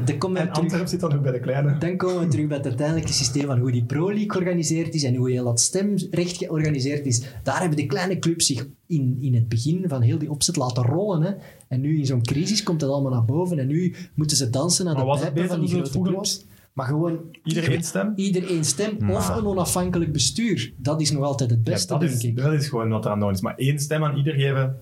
[0.05, 1.77] dan komen, En we terug, Antwerp zit dan ook bij de kleine.
[1.77, 5.03] dan komen we terug bij het uiteindelijke systeem van hoe die Pro League georganiseerd is
[5.03, 7.21] en hoe heel dat stemrecht georganiseerd is.
[7.43, 10.83] Daar hebben de kleine clubs zich in, in het begin van heel die opzet laten
[10.83, 11.21] rollen.
[11.21, 11.31] Hè.
[11.67, 14.87] En nu in zo'n crisis komt dat allemaal naar boven en nu moeten ze dansen
[14.87, 16.45] aan Maar de het pijpen van die het grote clubs.
[16.73, 18.13] Maar gewoon Iedereen stem?
[18.15, 20.73] ieder één stem of Maar- een onafhankelijk bestuur.
[20.77, 22.35] Dat is nog altijd het Ja, beste, dat, denk is, ik.
[22.37, 23.41] dat is gewoon wat er aan de hand is.
[23.43, 24.75] Maar één stem aan ieder geven...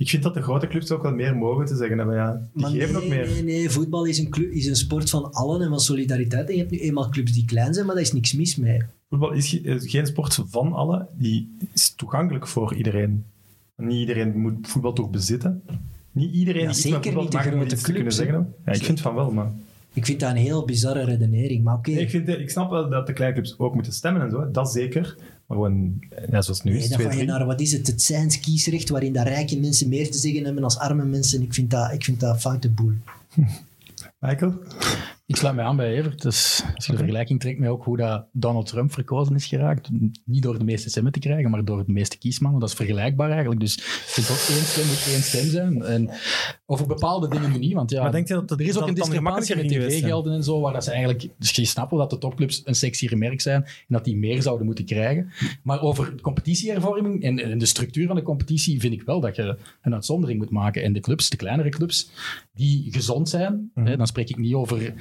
[0.00, 2.16] Ik vind dat de grote clubs ook wel meer mogen te zeggen hebben.
[2.16, 3.26] Ja, die Maar geven nee, ook meer.
[3.28, 6.48] nee, nee, voetbal is een, club, is een sport van allen en van solidariteit.
[6.48, 8.82] En je hebt nu eenmaal clubs die klein zijn, maar daar is niks mis mee.
[9.10, 11.08] Voetbal is ge- is geen sport van allen.
[11.18, 13.24] Die is toegankelijk voor iedereen.
[13.76, 15.62] Niet iedereen moet voetbal toch bezitten.
[16.12, 18.54] Niet iedereen Ja, die iets zeker met voetbal niet moet iets te kunnen zeggen.
[18.66, 19.52] Ja, ik vind van wel, maar...
[19.92, 21.90] Ik vind dat een heel bizarre redenering, maar oké.
[21.90, 24.50] Nee, ik, vind, ik snap wel dat de kleine clubs ook moeten stemmen en zo.
[24.50, 25.16] Dat zeker.
[25.50, 25.98] Maar gewoon,
[26.30, 28.02] ja, zoals nu Nee, is, dan 2 ga je 3 naar, wat is het, het
[28.02, 31.42] zijns kiesrecht, waarin dat rijke mensen meer te zeggen hebben als arme mensen.
[31.42, 32.92] Ik vind dat, ik vind dat foute boel.
[34.20, 34.54] Michael?
[35.30, 36.22] Ik sluit mij aan bij Evert.
[36.22, 39.88] Dus als je de vergelijking trekt met ook hoe dat Donald Trump verkozen is geraakt,
[40.24, 43.30] niet door de meeste stemmen te krijgen, maar door de meeste kiesmannen, dat is vergelijkbaar
[43.30, 43.60] eigenlijk.
[43.60, 45.82] Dus vind dat één stem moet één stem zijn.
[45.82, 46.10] En
[46.66, 48.82] over bepaalde dingen nu niet, want ja, Maar denk je dat het- er is ook
[48.82, 51.28] een het discrepantie met tv-gelden en zo, waar dat ze eigenlijk...
[51.38, 54.42] Dus je snapt wel dat de topclubs een sexier merk zijn en dat die meer
[54.42, 55.32] zouden moeten krijgen.
[55.62, 59.56] Maar over competitiehervorming en, en de structuur van de competitie vind ik wel dat je
[59.82, 60.82] een uitzondering moet maken.
[60.82, 62.10] En de clubs, de kleinere clubs,
[62.54, 64.94] die gezond zijn, hè, dan spreek ik niet over...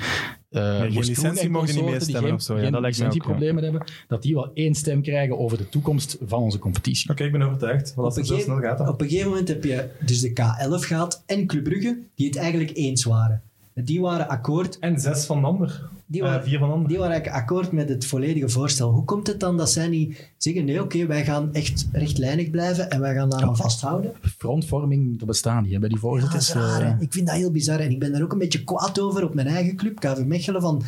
[0.50, 3.08] eh geen Kroen licentie en mogen die niet meestemmen of zo, ja, dat lijkt mij
[3.08, 7.10] ook, licentieproblemen hebben, dat die wel één stem krijgen over de toekomst van onze competitie.
[7.10, 7.94] Oké, ik ben overtuigd.
[7.96, 8.88] Want als het zo snel gaat, dan...
[8.88, 12.38] op een gegeven moment heb je dus de K11 gehad en Club Brugge, die het
[12.38, 13.42] eigenlijk eens waren.
[13.86, 15.90] Die waren akkoord En zes van de ander.
[16.06, 16.88] Die Eh, waren- vier van de ander.
[16.90, 18.92] Die waren eigenlijk akkoord met het volledige voorstel.
[18.92, 22.90] Hoe komt het dan dat zij niet zeggen, nee oké, wij gaan echt rechtlijnig blijven
[22.90, 24.12] en wij gaan daaraan vasthouden?
[24.38, 26.48] Frontvorming, dat bestaat niet hè, bij die Ja, voorzitters.
[26.48, 26.94] is raar, eh.
[27.00, 29.34] Ik vind dat heel bizar en ik ben daar ook een beetje kwaad over op
[29.34, 30.82] mijn eigen club, KV Mechelen, van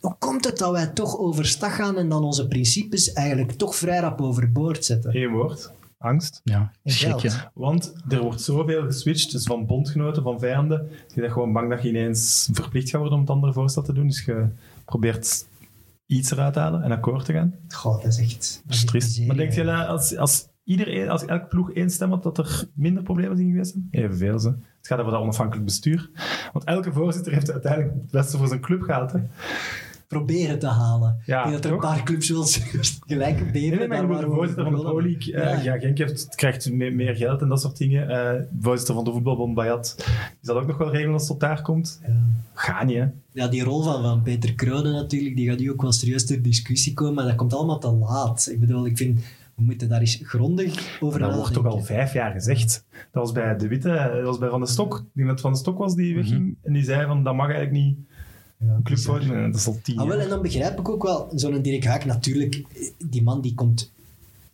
[0.00, 3.98] hoe komt het dat wij toch overstag gaan en dan onze principes eigenlijk toch vrij
[4.00, 5.16] rap overboord zetten?
[5.16, 5.70] Eén woord.
[6.04, 6.40] Angst.
[6.44, 7.22] ja, En schrik, geld.
[7.22, 7.42] hè.
[7.54, 10.88] Want er wordt zoveel geswitcht, dus van bondgenoten, van vijanden.
[11.14, 13.92] Je bent gewoon bang dat je ineens verplicht gaat worden om het andere voorstel te
[13.92, 14.06] doen.
[14.06, 14.46] Dus je
[14.84, 15.46] probeert
[16.06, 17.54] iets eruit te halen en akkoord te gaan.
[17.68, 18.62] Goh, dat is echt...
[18.66, 19.26] Dat is triest.
[19.26, 22.64] Maar denk je dat als, als, iedereen, als elke ploeg één stem had, dat er
[22.74, 23.70] minder problemen zijn geweest?
[23.72, 23.88] zijn?
[23.90, 24.38] Evenveel.
[24.38, 24.48] Ze.
[24.48, 26.10] Het gaat over dat onafhankelijk bestuur.
[26.52, 29.12] Want elke voorzitter heeft uiteindelijk het beste voor zijn club gehaald.
[29.12, 29.18] Hè.
[30.08, 31.16] Proberen te halen.
[31.26, 32.44] Ja, ik denk dat er een paar clubs wel
[33.06, 33.78] gelijk beveren.
[33.78, 35.78] Nee, nee, maar de voorzitter van de Pro League, eh, ja.
[35.78, 38.02] Genk heeft, krijgt meer, meer geld en dat soort dingen.
[38.02, 40.04] Eh, de voorzitter van de voetbalbond, Bayat, die
[40.40, 42.00] zal ook nog wel regelen als het op daar komt.
[42.06, 42.12] Ja.
[42.54, 43.06] Ga niet, hè.
[43.32, 46.42] Ja, die rol van, van Peter Kronen natuurlijk, die gaat nu ook wel serieus ter
[46.42, 48.48] discussie komen, maar dat komt allemaal te laat.
[48.50, 49.20] Ik bedoel, ik vind,
[49.54, 52.84] we moeten daar eens grondig over Dat wordt toch al vijf jaar gezegd.
[52.90, 54.96] Dat was bij De Witte, dat was bij Van de Stok.
[54.98, 56.56] Ik denk dat het Van de Stok was die wegging.
[56.62, 57.96] En die zei van, dat mag eigenlijk niet
[58.58, 59.18] Ja, een club bizar.
[59.18, 59.44] worden.
[59.44, 61.84] En Dat is al tien Ah, wel, en dan begrijp ik ook wel, zo'n Dirk
[61.84, 62.62] Haak natuurlijk,
[63.08, 63.92] die man die komt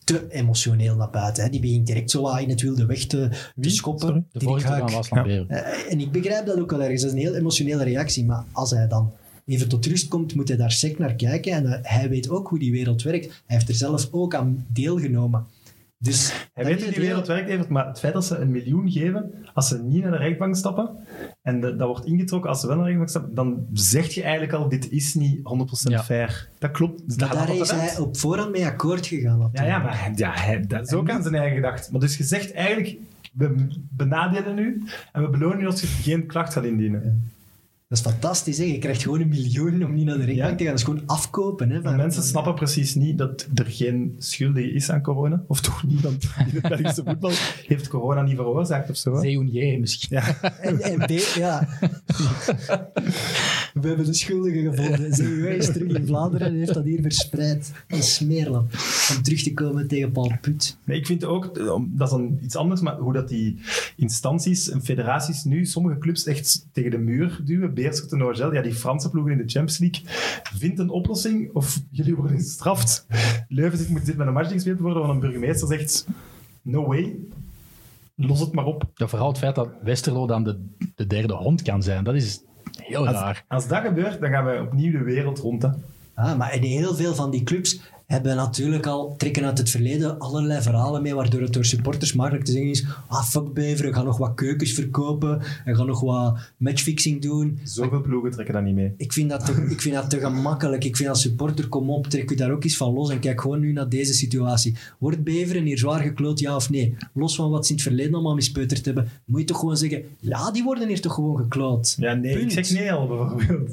[0.04, 1.44] te emotioneel naar buiten.
[1.44, 1.50] Hè.
[1.50, 3.28] Die begint direct zo in het wilde weg te,
[3.60, 4.08] te schoppen.
[4.08, 4.24] Sorry?
[4.32, 5.04] De Dirk Haak.
[5.04, 5.44] van Ja.
[5.48, 7.02] Eh, en ik begrijp dat ook wel ergens.
[7.02, 8.24] Dat is een heel emotionele reactie.
[8.24, 9.12] Maar als hij dan
[9.46, 11.52] even tot rust komt, moet hij daar sec naar kijken.
[11.52, 13.24] En eh, hij weet ook hoe die wereld werkt.
[13.26, 15.46] Hij heeft er zelf ook aan deelgenomen.
[16.02, 18.90] Dus Hij weet hoe die wereld werkt, Evert, maar het feit dat ze een miljoen
[18.90, 20.96] geven, als ze niet naar de rechtbank stappen,
[21.42, 24.22] en de- dat wordt ingetrokken als ze wel naar de rechtbank stappen, dan zeg je
[24.22, 26.02] eigenlijk al, dit is niet 100% Ja.
[26.02, 26.48] fair.
[26.58, 27.02] Dat klopt.
[27.06, 29.50] Dus Maar daar is hij op voorhand mee akkoord gegaan.
[29.52, 31.90] Ja, ja, maar hij- ja, hij, dat is ook aan zijn eigen gedacht.
[31.90, 32.96] Maar dus je zegt eigenlijk,
[33.32, 34.82] we benadelen u
[35.12, 37.30] en we belonen u als je geen klacht gaat indienen.
[37.90, 38.58] Dat is fantastisch.
[38.58, 38.64] Hè?
[38.64, 40.56] Je krijgt gewoon een miljoen om niet naar de rechtbank Ja.
[40.56, 40.70] te gaan.
[40.72, 41.70] Dat is gewoon afkopen.
[41.70, 45.44] Hè, van- mensen snappen precies niet dat er geen schuldige is aan corona.
[45.46, 46.22] Of toch niet, want
[46.52, 47.30] in het Belgische voetbal
[47.66, 49.14] heeft corona niet veroorzaakt of zo.
[49.14, 49.20] hè?
[49.20, 50.16] Zeeunier misschien.
[50.16, 50.40] Ja.
[50.60, 51.68] En, en B, ja.
[53.74, 55.10] We hebben de schuldige gevonden.
[55.10, 57.72] CUW is terug in Vlaanderen en heeft dat hier verspreid.
[57.88, 58.72] Een smeerlap.
[59.16, 60.76] Om terug te komen tegen Paul Put.
[60.84, 63.58] Nee, ik vind ook, eh, dat is dan iets anders, maar hoe dat die
[63.96, 67.74] instanties en federaties nu sommige clubs echt tegen de muur duwen.
[67.82, 70.02] Beerschot en Nogel, ja, die Franse ploegen in de Champions League.
[70.54, 73.06] Vind een oplossing of jullie worden gestraft.
[73.48, 76.06] Leuven zit, moet zit met een match gespeeld worden, waar een burgemeester zegt,
[76.62, 77.16] no way,
[78.14, 78.84] los het maar op.
[78.94, 82.42] Ja, vooral het feit dat Westerlo dan de, de derde hond kan zijn, dat is
[82.76, 83.44] heel Als, raar.
[83.48, 85.62] als dat gebeurt, dan gaan wij opnieuw de wereld rond.
[85.62, 85.68] Hè.
[86.14, 90.18] Ah, maar in heel veel van die clubs hebben natuurlijk al, trekken uit het verleden
[90.18, 94.02] allerlei verhalen mee, waardoor het door supporters makkelijk te zeggen is ah, fuck Beveren, ga
[94.02, 97.58] nog wat keukens verkopen en ga nog wat matchfixing doen.
[97.62, 98.94] Zoveel ploegen trekken dat niet mee.
[98.96, 100.84] Ik vind dat te, ik vind dat te gemakkelijk.
[100.84, 103.40] Ik vind als supporter, kom op, trek je daar ook eens van los en kijk
[103.40, 104.76] gewoon nu naar deze situatie.
[104.98, 106.96] Wordt Beveren hier zwaar gekloot, ja of nee?
[107.12, 110.04] Los van wat ze in het verleden allemaal mispeuterd hebben, moet je toch gewoon zeggen,
[110.20, 111.96] ja, die worden hier toch gewoon gekloot.
[111.98, 112.56] Ja, nee, Punt.
[112.56, 113.70] ik zeg nee al bijvoorbeeld.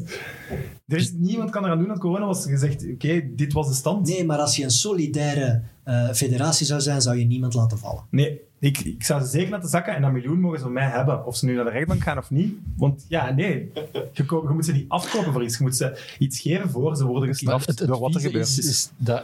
[0.87, 4.07] Er is, niemand kan eraan doen dat corona was gezegd, oké, dit was de stand.
[4.07, 8.03] Nee, maar als je een solidaire eh, federatie zou zijn, zou je niemand laten vallen.
[8.09, 10.87] Nee, ik, ik zou ze zeker laten zakken en dat miljoen mogen ze van mij
[10.89, 11.25] hebben.
[11.25, 12.53] Of ze nu naar de rechtbank gaan of niet.
[12.77, 13.71] Want ja, nee,
[14.13, 15.57] je, ko- je moet ze niet afkopen voor iets.
[15.57, 18.27] Je moet ze iets geven voor ze worden gestraft het, het door wat er vieze
[18.27, 19.23] gebeurd is, dat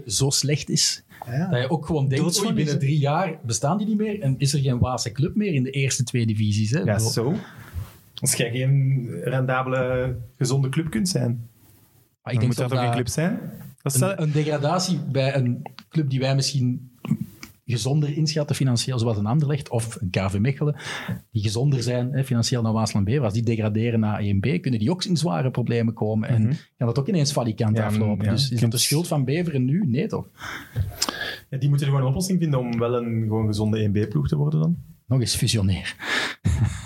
[0.00, 1.48] 1B zo slecht is, Ja.
[1.50, 4.52] dat je ook gewoon denkt, oei, binnen drie jaar bestaan die niet meer en is
[4.52, 6.70] er geen Waalse club meer in de eerste twee divisies.
[6.70, 6.80] Hè?
[6.80, 7.34] Ja, zo.
[8.20, 11.48] Als jij geen rendabele, gezonde club kunt zijn,
[12.22, 13.40] maar ik denk moet dat geen dat club zijn?
[13.82, 16.88] Dat is een, een degradatie bij een club die wij misschien
[17.64, 20.76] gezonder inschatten financieel, zoals een Anderlecht of een KV Mechelen,
[21.30, 23.08] die gezonder zijn hè, financieel dan Waasland B.
[23.22, 26.98] Als die degraderen naar 1B, kunnen die ook in zware problemen komen en kan dat
[26.98, 28.24] ook ineens valikant Ja, aflopen.
[28.24, 28.30] ja.
[28.30, 29.86] Dus is dat de schuld van Beveren nu?
[29.86, 30.26] Nee toch?
[31.50, 34.60] Ja, die moeten gewoon een oplossing vinden om wel een gewoon gezonde 1B-ploeg te worden
[34.60, 34.76] dan.
[35.06, 35.96] Nog eens fusioneer.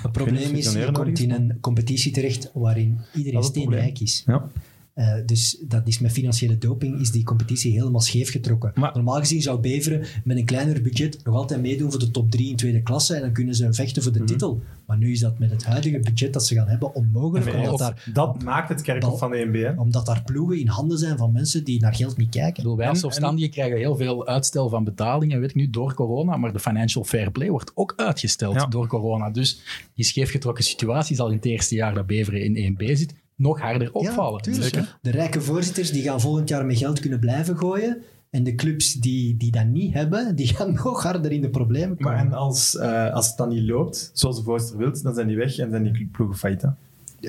[0.03, 4.23] Het probleem is, je komt in een competitie terecht waarin iedereen steenrijk is.
[4.27, 4.49] Ja.
[4.95, 8.73] Eh, dus dat is met financiële doping is die competitie helemaal scheef getrokken.
[8.75, 12.31] Maar- Normaal gezien zou Beveren met een kleiner budget nog altijd meedoen voor de top
[12.31, 14.27] 3 in tweede klasse en dan kunnen ze vechten voor de Mhm.
[14.29, 14.63] titel.
[14.87, 17.79] Maar nu is dat met het huidige budget dat ze gaan hebben onmogelijk, Nee, omdat,
[17.79, 19.55] dat, daar, dat maakt het kerkhof van de 1B.
[19.55, 19.81] Hè.
[19.81, 22.63] omdat daar ploegen in handen zijn van mensen die naar geld niet Ik kijken.
[22.63, 26.37] bedoel, wij als zelfstandigen krijgen heel veel uitstel van betalingen, weet ik nu, door corona,
[26.37, 28.67] maar de financial fair play wordt ook uitgesteld Ja.
[28.67, 29.31] door corona.
[29.31, 29.61] Dus
[29.95, 33.93] die scheefgetrokken situatie zal in het eerste jaar dat Beveren in 1B zit, nog harder
[33.93, 34.41] opvallen.
[34.45, 34.75] Ja, tuurlijk.
[34.75, 38.03] Dus, De rijke voorzitters die gaan volgend jaar met geld kunnen blijven gooien.
[38.31, 41.97] En de clubs die, die dat niet hebben, die gaan nog harder in de problemen
[41.97, 42.13] komen.
[42.13, 45.27] Maar en als, eh, als het dan niet loopt, zoals de voorzitter wilt, dan zijn
[45.27, 46.63] die weg en zijn die ploegen failliet.
[46.63, 46.69] hè.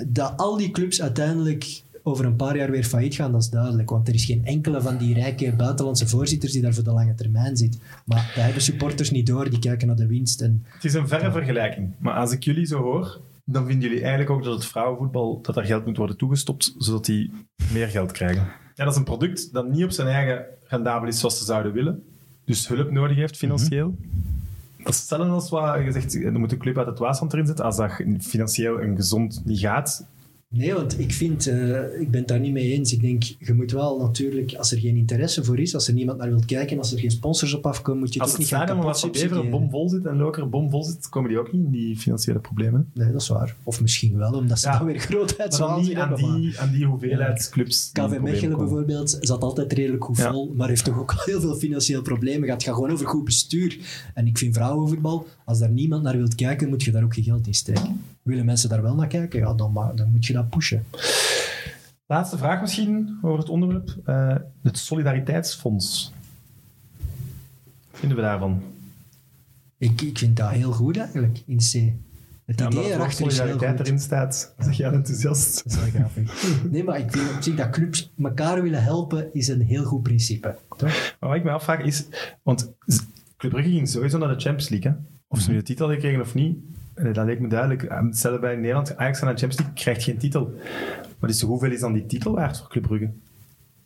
[0.08, 3.90] dat al die clubs uiteindelijk over een paar jaar weer failliet gaan, dat is duidelijk.
[3.90, 7.16] Want er is geen enkele van die rijke buitenlandse voorzitters die daar voor de lange
[7.16, 7.78] termijn zit.
[8.06, 10.42] Maar daar hebben supporters niet door, die kijken naar de winst.
[10.42, 11.92] En Het is een verre vergelijking.
[11.98, 15.56] Maar als ik jullie zo hoor, dan vinden jullie eigenlijk ook dat het vrouwenvoetbal, dat
[15.56, 17.32] daar geld moet worden toegestopt, zodat die
[17.72, 18.48] meer geld krijgen.
[18.76, 21.72] Ja, dat is een product dat niet op zijn eigen rendabel is zoals ze zouden
[21.72, 22.04] willen.
[22.46, 23.96] Dus hulp nodig heeft financieel.
[24.78, 27.46] Dat is hetzelfde als wat je zegt, er moet een club uit het Waasland erin
[27.46, 27.66] zitten.
[27.66, 30.08] Als dat financieel en gezond niet gaat,
[30.58, 32.94] Nee, want ik vind, eh, ik ben het daar niet mee eens.
[32.94, 36.18] Ik denk, je moet wel natuurlijk, als er geen interesse voor is, als er niemand
[36.18, 38.52] naar wilt kijken, als er geen sponsors op afkomen, moet je het als ook het
[38.52, 39.60] niet gaan kapot van Beveren subsidiëren.
[39.60, 42.90] bomvol zit en Loker bomvol zit, komen die ook niet in die financiële problemen.
[42.94, 43.56] Nee, dat is waar.
[43.64, 44.78] Of misschien wel, omdat ze Ja.
[44.78, 46.42] dan weer grootheidswaanzin dan niet aan hebben.
[46.42, 47.90] die, aan die hoeveelheid clubs.
[47.94, 50.32] KV Mechelen bijvoorbeeld zat altijd redelijk goed Ja.
[50.32, 52.54] vol, maar heeft toch ook al heel veel financieel problemen gehad.
[52.56, 53.78] Het gaat gewoon over goed bestuur.
[54.14, 57.24] En ik vind vrouwenvoetbal, als daar niemand naar wilt kijken, moet je daar ook je
[57.24, 58.02] geld in steken.
[58.26, 60.86] Willen mensen daar wel naar kijken, ja, dan, dan moet je dat pushen.
[62.08, 63.96] Laatste vraag misschien over het onderwerp.
[64.06, 66.14] Eh, het Solidariteitsfonds.
[67.92, 68.62] Wat vinden we daarvan?
[69.78, 71.72] Ik, ik vind dat heel goed eigenlijk, in C.
[72.46, 73.86] Het Ja, idee erachter is heel solidariteit goed.
[73.88, 75.64] erin staat, zeg jij enthousiast.
[75.64, 76.44] Dat is wel grappig.
[76.72, 80.04] Nee, maar ik vind op zich dat clubs elkaar willen helpen, is een heel goed
[80.04, 80.56] principe.
[80.78, 81.16] Toch?
[81.20, 82.06] Maar wat ik me afvraag is,
[82.44, 82.72] want
[83.38, 84.92] Club Brugge ging sowieso naar de Champions League.
[84.92, 84.98] Hè?
[85.28, 86.58] Of ze nu de titel gekregen of niet,
[86.96, 87.84] eh, dat leek me duidelijk.
[87.84, 90.54] Eh, Hetzelfde bij Nederland, Ajax naar de Champions League, krijgt geen titel.
[91.20, 93.10] Maar dus hoeveel is dan die titel waard voor Club Brugge?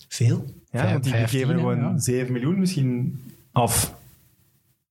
[0.08, 0.46] Veel.
[0.72, 1.98] Ja, Vijf- want die vijftien, geven gewoon ja.
[1.98, 3.20] 7 miljoen misschien
[3.52, 3.98] af.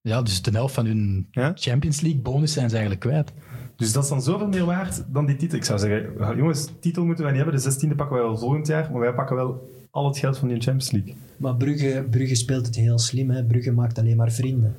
[0.01, 1.53] Ja, dus de helft van hun Ja?
[1.55, 3.33] Champions League bonus zijn ze eigenlijk kwijt.
[3.77, 5.59] Dus dat is dan zoveel meer waard dan die titel.
[5.59, 7.61] Ik zou zeggen, "Ah, jongens, titel moeten wij niet hebben.
[7.63, 10.49] De 16e pakken wij wel volgend jaar, maar wij pakken wel al het geld van
[10.49, 11.15] die Champions League.
[11.37, 13.31] Maar Brugge, Brugge speelt het heel slim.
[13.31, 13.45] Hè.
[13.45, 14.75] Brugge maakt alleen maar vrienden.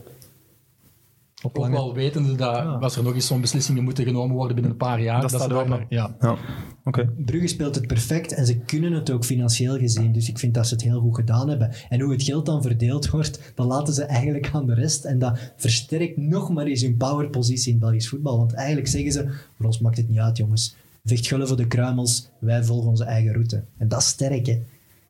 [1.42, 4.72] Op Ook wel wetende dat als er nog eens zo'n beslissingen moeten genomen worden binnen
[4.72, 5.80] een paar jaar, Dat dat, staat.
[5.90, 6.16] Ja.
[6.20, 6.38] Ja,
[6.84, 7.14] oké.
[7.18, 10.12] Brugge speelt het perfect en ze kunnen het ook financieel gezien.
[10.12, 11.72] Dus ik vind dat ze het heel goed gedaan hebben.
[11.90, 15.06] En hoe het geld dan verdeeld wordt, dat laten ze eigenlijk aan de rest.
[15.06, 18.38] En dat versterkt nog maar eens hun powerpositie in Belgisch voetbal.
[18.38, 20.76] Want eigenlijk zeggen ze, voor ons maakt het niet uit jongens.
[21.04, 23.64] Vecht gullen voor de kruimels, wij volgen onze eigen route.
[23.78, 24.62] En dat is sterk hè.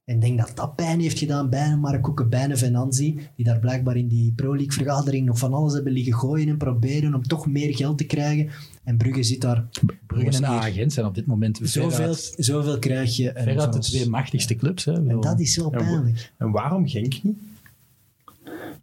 [0.09, 3.19] En ik denk dat dat pijn heeft gedaan bij een Mark Koeken, bij een Venanzi,
[3.35, 6.57] die daar blijkbaar in die Pro League vergadering nog van alles hebben liggen gooien en
[6.57, 8.49] proberen om toch meer geld te krijgen.
[8.83, 9.65] En Brugge zit daar...
[10.07, 13.29] Brugge en Agent zijn op dit moment Zoveel, zoveel krijg je.
[13.31, 14.85] En, veruit van de twee machtigste clubs.
[14.85, 14.93] Hè.
[14.93, 16.31] en dat is wel Ja, pijnlijk.
[16.37, 17.37] En waarom Genk niet?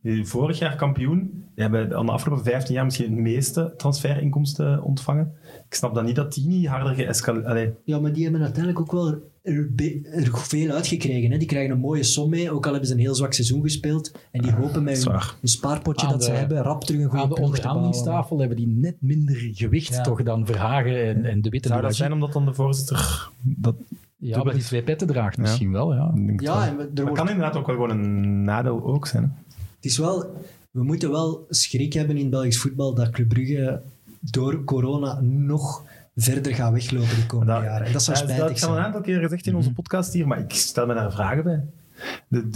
[0.03, 1.19] Eh, Vorig jaar kampioen.
[1.55, 5.33] Die hebben aan de afgelopen 15 jaar misschien het meeste transferinkomsten ontvangen.
[5.69, 7.77] Ik snap dan niet dat die niet harder geëscaleerd...
[7.85, 9.69] Ja, maar die hebben uiteindelijk ook wel er,
[10.13, 11.31] er veel uitgekregen.
[11.31, 11.39] Hè.
[11.39, 14.13] Die krijgen een mooie som mee, ook al hebben ze een heel zwak seizoen gespeeld.
[14.31, 17.29] En die hopen met hun, spaarpotje Aan dat ze hebben, rap terug een goede Aan
[17.29, 20.03] de onderhandelingstafel hebben die net minder gewicht Ja.
[20.03, 21.69] toch dan Verhagen en, en De Witte.
[21.69, 23.29] Zou dat zijn omdat dan de voorzitter...
[23.43, 23.75] Dat,
[24.17, 26.13] Ja, maar die twee petten draagt misschien wel, ja.
[26.37, 26.63] Ja, wel.
[26.63, 29.23] en we- er dat wordt- kan inderdaad ook wel gewoon een nadeel ook zijn.
[29.23, 29.29] Hè?
[29.77, 30.35] Het is wel...
[30.71, 33.81] We moeten wel schrik hebben in Belgisch voetbal dat Club Brugge
[34.21, 35.85] door corona nog
[36.17, 37.87] verder gaat weglopen de komende Dat- jaren.
[37.87, 38.87] En dat zou spijtig Dat is al een zijn.
[38.87, 41.65] aantal keer gezegd in onze podcast hier, maar ik stel me daar vragen bij.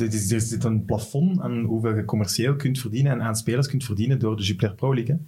[0.07, 4.19] Er zit een plafond aan hoeveel je commercieel kunt verdienen en aan spelers kunt verdienen
[4.19, 5.19] door de Jupiler Pro League.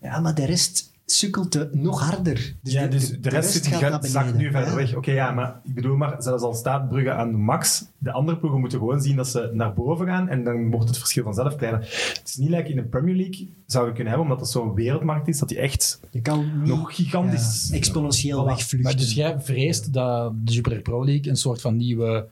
[0.00, 0.08] hè.
[0.08, 2.54] Ja, maar de rest sukkelt nog harder.
[2.62, 4.74] Dus ja, dus de, rest, zit, gaat zakt nu verder Ja.
[4.74, 4.94] weg.
[4.94, 8.38] Oké, ja, maar ik bedoel maar, zelfs al staat Brugge aan de max, de andere
[8.38, 11.56] ploegen moeten gewoon zien dat ze naar boven gaan en dan wordt het verschil vanzelf
[11.56, 11.80] kleiner.
[11.80, 14.74] Het is niet like in de Premier League, zou je kunnen hebben, omdat dat zo'n
[14.74, 17.68] wereldmarkt is, dat die echt Je kan niet nog gigantisch...
[17.70, 18.46] ja, exponentieel Voilà.
[18.46, 18.80] wegvluchten.
[18.82, 22.26] Maar dus jij vreest dat de Jupiler Pro League een soort van nieuwe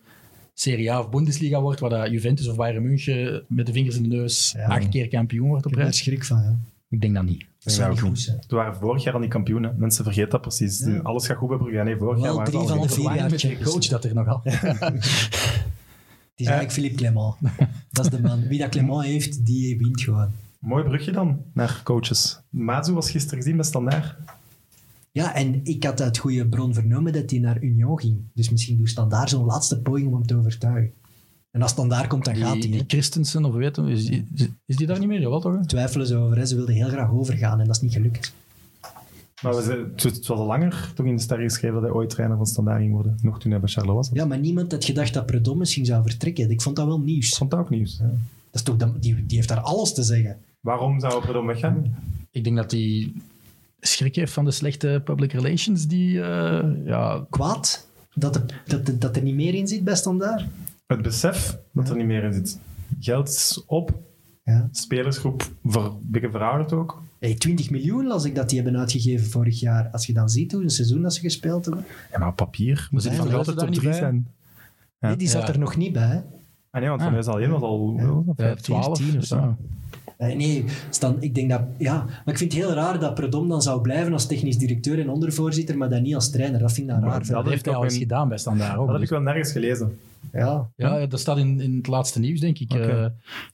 [0.55, 4.03] Serie A of Bundesliga wordt, waar dat Juventus of Bayern München met de vingers in
[4.03, 4.67] de neus Ja.
[4.67, 6.01] acht keer kampioen wordt op Ik heb er rij?
[6.03, 6.57] schrik van, ja.
[6.89, 7.45] Ik denk dat niet.
[7.75, 8.21] Dat niet goed.
[8.21, 8.43] zijn.
[8.49, 9.75] Waren vorig jaar al niet kampioenen.
[9.79, 10.79] Mensen vergeten dat precies.
[10.79, 10.99] Ja.
[10.99, 11.83] Alles gaat goed bij Brugge.
[11.83, 12.93] Nee, vorig Wel jaar waren drie al van de niet.
[12.93, 14.41] vier jaar met Champions coach dat er nogal.
[14.45, 17.35] Het is eigenlijk Philippe Clement.
[17.91, 18.49] Dat is de man.
[18.49, 20.31] Wie dat Clement heeft, die wint gewoon.
[20.59, 22.41] Mooi brugje dan naar coaches.
[22.49, 24.17] Mazu was gisteren gezien bij Standaard.
[25.13, 28.19] Ja, en ik had uit goede bron vernomen dat hij naar Union ging.
[28.35, 30.93] Dus misschien doet Standaard zo'n laatste poging om hem te overtuigen.
[31.57, 32.71] En als Standaard komt, dan gaat Die, hij.
[32.71, 32.85] die.
[32.87, 35.21] Christensen, of weet je, is, die- is, is die daar niet meer?
[35.21, 35.55] Jawel toch?
[35.59, 35.67] hè?
[35.67, 36.37] Twijfelen ze over.
[36.37, 36.47] Hè.
[36.47, 38.33] Ze wilden heel graag overgaan en dat is niet gelukt.
[39.43, 41.93] Maar we zijn, het was- het al langer toch in de ster geschreven dat hij
[41.93, 43.19] ooit trainer van Standaard ging worden.
[43.23, 44.11] Nog toen hij bij Charleroi was.
[44.13, 46.51] Ja, maar niemand had gedacht dat Predom misschien zou vertrekken.
[46.51, 47.29] Ik vond dat wel nieuws.
[47.29, 47.97] Ik vond dat ook nieuws.
[47.99, 48.07] Dat
[48.53, 50.37] is toch, de- die, die heeft daar alles te zeggen.
[50.61, 51.97] Waarom zou Predom weggaan?
[52.31, 53.13] Ik denk dat hij
[53.81, 59.17] schrik heeft van de slechte public relations die, eh, ja, Kwaad dat, er- dat, dat
[59.17, 60.45] er niet meer in zit bij Standaard.
[60.87, 62.59] Het besef dat er niet meer in zit.
[63.01, 63.91] Geld is op.
[64.45, 64.69] Ja.
[64.73, 67.03] Spelersgroep ver, een beetje verouderd ook.
[67.19, 69.89] Hey, 20 miljoen las ik dat die hebben uitgegeven vorig jaar.
[69.93, 71.85] Als je dan ziet hoe een seizoen dat ze gespeeld hebben.
[72.13, 73.99] Ja, maar op papier moet het Van altijd top niet 3 bij?
[73.99, 74.27] zijn.
[75.01, 75.09] Ja.
[75.09, 75.49] Nee, die zat Ja.
[75.53, 76.07] er nog niet bij.
[76.07, 76.17] Hè?
[76.71, 77.07] Ah nee, want Ah.
[77.07, 78.05] Van Huis alleen was al Ja.
[78.07, 79.37] wat was dat, ja, 15, 12 10 of zo.
[79.37, 79.57] ja.
[80.17, 81.61] Eh, nee, Stan, ik denk dat...
[81.79, 84.99] Ja, maar ik vind het heel raar dat Predom dan zou blijven als technisch directeur
[85.01, 86.61] en ondervoorzitter, maar dan niet als trainer.
[86.61, 87.27] Dat vind ik dan raar.
[87.27, 88.79] dat heeft ik hij al eens gedaan bij Standaard ook.
[88.79, 89.99] Dat heb ik dus- wel nergens gelezen.
[90.33, 90.71] Ja.
[90.77, 92.75] Ja, dat staat in, in het laatste nieuws, denk ik.
[92.75, 93.07] Eh,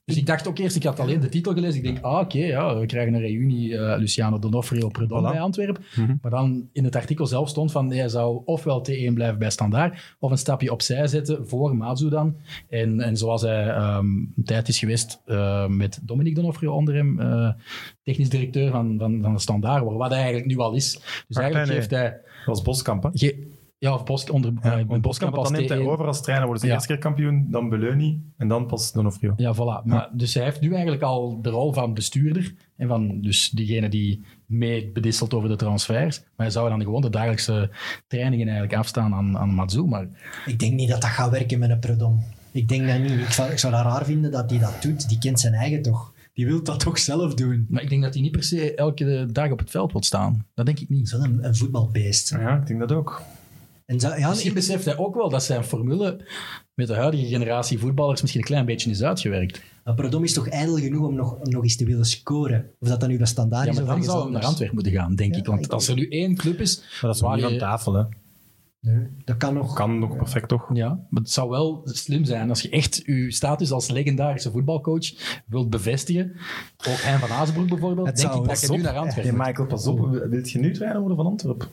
[0.05, 1.77] dus ik dacht ook eerst, ik had alleen de titel gelezen.
[1.77, 5.07] Ik denk, ah, oké, ja, we krijgen een reunie eh, Luciano Donofrio Voilà.
[5.07, 5.85] bij Antwerpen.
[5.97, 6.15] Mhm.
[6.23, 10.17] Maar dan in het artikel zelf stond van, hij zou ofwel T1 blijven bij Standaard,
[10.19, 12.37] of een stapje opzij zetten voor Mazu dan.
[12.69, 17.21] En, en zoals hij ehm, een tijd is geweest eh, met Dominique Donofrio onder hem,
[18.03, 20.93] technisch directeur van, van, van de Standaard, wat hij eigenlijk nu al is.
[21.29, 22.11] Dus eigenlijk heeft hij...
[22.11, 23.09] Dat was Boskamp, hè?
[23.83, 25.87] Ja, of Bos, onder, Ja, eh, want Boskamp dan neemt hij T1.
[25.87, 26.75] over als trainer, worden ze Ja.
[26.75, 29.33] eerst keer kampioen, dan Beleuni en dan pas Donofrio.
[29.37, 29.85] Ja, voilà.
[29.85, 33.88] Maar, dus hij heeft nu eigenlijk al de rol van bestuurder en van dus diegene
[33.88, 36.18] die mee bedisselt over de transfers.
[36.21, 37.71] Maar hij zou dan gewoon de dagelijkse
[38.07, 39.83] trainingen eigenlijk afstaan aan, aan Matsu.
[39.85, 40.07] Maar
[40.47, 42.23] Ik denk niet dat dat gaat werken met een Predom.
[42.53, 43.11] Ik denk dat niet.
[43.21, 45.09] Ik zou, ik zou dat raar vinden dat hij dat doet.
[45.09, 46.12] Die kent zijn eigen toch.
[46.33, 47.66] Die wil dat toch zelf doen.
[47.68, 50.47] Maar ik denk dat hij niet per se elke dag op het veld wil staan.
[50.55, 51.09] Dat denk ik niet.
[51.09, 52.31] Zo'n een, een voetbalbeest.
[52.31, 53.23] Ja, ik denk dat ook.
[53.93, 56.17] En ja, Misschien ik- beseft hij ook wel dat zijn formule
[56.75, 59.63] met de huidige generatie voetballers misschien een klein beetje is uitgewerkt.
[59.85, 62.71] maar is toch ijdel genoeg om nog, om nog eens te willen scoren.
[62.81, 64.43] Of dat dan nu bij standaard Ja, is maar of dan zou hij naar.
[64.45, 65.47] Antwerpen moeten gaan, denk Ja, ik.
[65.47, 66.79] Want ik als er nu één club is...
[66.79, 68.03] Maar dat is waar aan tafel, hè.
[68.87, 69.75] Nee, dat kan nog.
[69.75, 70.71] Kan ook perfect, toch?
[70.73, 75.40] Ja, maar het zou wel slim zijn als je echt je status als legendarische voetbalcoach
[75.47, 76.33] wilt bevestigen.
[76.88, 78.07] Ook Hein van Azenbroek bijvoorbeeld.
[78.07, 79.47] Het denk zou- ik dat je nu naar Antwerpen moet.
[79.47, 80.11] Michael, pas op.
[80.31, 81.68] Wilt je nu trainer worden van Antwerpen?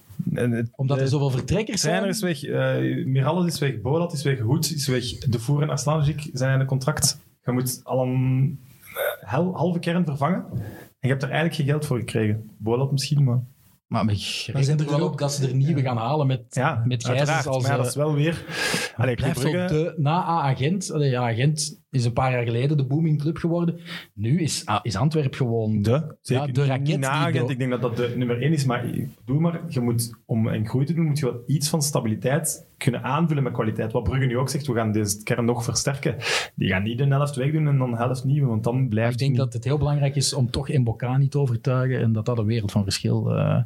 [0.75, 2.31] Omdat er de zoveel vertrekkers trainer zijn.
[2.33, 5.69] is weg, eh Miralles is weg, Bolat is weg, Hoed is weg, De Voer en
[5.69, 7.19] Arslanjic zijn in een contract.
[7.43, 8.59] Je moet al een
[9.21, 10.45] eh, halve kern vervangen.
[10.51, 10.59] En
[10.99, 12.49] je hebt er eigenlijk geen geld voor gekregen.
[12.57, 13.39] Bolat misschien, maar...
[13.89, 17.05] Maar reken hebben er wel op dat ze er nieuwe gaan halen met, Ja, met
[17.05, 17.47] uiteraard.
[17.47, 17.61] als...
[17.61, 18.45] maar ja, dat eh, is wel weer...
[18.95, 23.21] Allee, blijft de, na Agent, allee, ja, Agent is een paar jaar geleden de booming
[23.21, 23.79] club geworden.
[24.13, 27.71] Nu is, ah, is Antwerp gewoon De, zeker Ja, de raket niet die Ik denk
[27.71, 28.85] dat dat de nummer één is, maar
[29.25, 32.67] doe maar, je moet, om een groei te doen, moet je wel iets van stabiliteit
[32.77, 33.91] kunnen aanvullen met kwaliteit.
[33.91, 36.15] Wat Brugge nu ook zegt, we gaan deze kern nog versterken.
[36.55, 39.19] Die gaan niet de helft wegdoen en dan de helft nieuwe, want dan blijft Ik
[39.19, 42.45] denk dat het heel belangrijk is om toch Mbokani te overtuigen en dat dat een
[42.45, 43.61] wereld van verschil uh,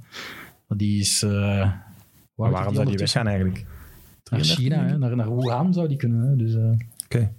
[0.67, 1.23] die is.
[1.23, 1.31] Uh,
[2.35, 3.65] maar waarom zou die weggaan eigenlijk?
[4.31, 4.97] Naar China, hè?
[4.97, 6.29] Naar, naar Wuhan zou die kunnen.
[6.29, 6.35] Hè?
[6.35, 6.63] Dus, uh...
[6.63, 6.75] Oké.
[7.05, 7.31] Okay.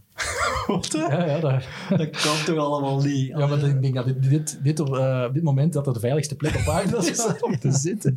[0.92, 3.28] Ja, ja, dat, Dat kan toch allemaal niet?
[3.28, 6.00] ja maar ik denk dat dit, dit, dit, op, eh, dit moment dat het de
[6.00, 8.14] veiligste plek op aarde is om te zitten.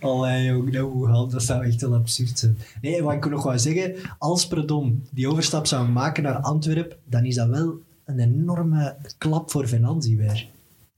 [0.00, 2.58] Allee, jong, nou, dat zou echt wel absurd zijn.
[2.80, 7.24] Nee, wat ik nog wou zeggen, als Predom die overstap zou maken naar Antwerpen, dan
[7.24, 10.48] is dat wel een enorme klap voor Venanzi weer.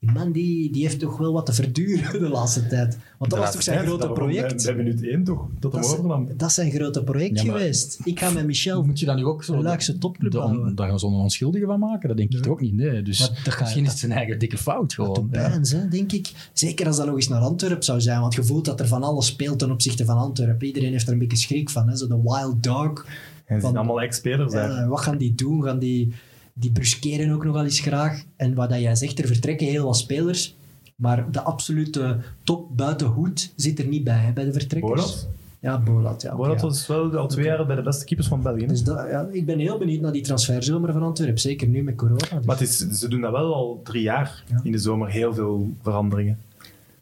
[0.03, 2.99] Die man die, die heeft toch wel wat te verduren de laatste tijd.
[3.19, 4.65] Want dat was toch zijn grote project?
[4.65, 5.47] Bij minuut 1 toch?
[5.61, 8.01] Dat hem Dat is, dat is zijn grote project Ja, maar- geweest.
[8.05, 9.53] Ik ga met Michel Moet je dan nu ook zo...
[9.55, 10.75] een Luikse topclub bouwen.
[10.75, 12.09] daar gaan ze een onschuldige van maken?
[12.09, 12.75] Dat denk ik toch ook niet.
[12.75, 13.03] Nee.
[13.03, 15.29] Dus dat misschien is het zijn eigen dikke fout Toch gewoon.
[15.33, 15.49] Ja.
[15.49, 16.33] pijns, hè, denk ik.
[16.53, 18.21] Zeker als dat nog eens naar Antwerpen zou zijn.
[18.21, 20.67] Want je voelt dat er van alles speelt ten opzichte van Antwerpen.
[20.67, 21.89] Iedereen heeft er een beetje schrik van.
[21.89, 21.97] Hè?
[21.97, 23.07] Zo de wild dog.
[23.45, 24.53] En ze Van- zijn allemaal ex-spelers.
[24.53, 25.63] Ja, wat gaan die doen?
[25.63, 26.13] Gaan die,
[26.53, 28.23] die bruskeren ook nog wel eens graag?
[28.37, 30.55] En wat dat jij zegt, er vertrekken heel wat spelers.
[30.97, 34.93] Maar de absolute top buiten hoed zit er niet bij, hè, bij de vertrekkers.
[35.01, 35.29] Bolat?
[35.61, 36.23] Ja, Bolat.
[36.23, 36.67] Ja, Bolat ja.
[36.67, 38.67] was wel al twee jaar bij de beste keepers van België.
[38.67, 41.41] Dus dat, ja, ik ben heel benieuwd naar die transferzomer van Antwerpen.
[41.41, 42.17] Zeker nu met corona.
[42.37, 44.61] Dus Maar het is, ze doen dat wel al drie jaar Ja.
[44.63, 45.11] in de zomer.
[45.11, 46.39] Heel veel veranderingen.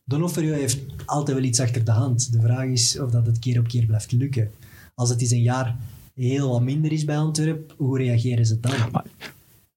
[0.05, 2.33] Donofrio heeft altijd wel iets achter de hand.
[2.33, 4.51] De vraag is of dat het keer op keer blijft lukken.
[4.95, 5.77] Als het eens een jaar
[6.15, 8.73] heel wat minder is bij Antwerpen, hoe reageren ze dan?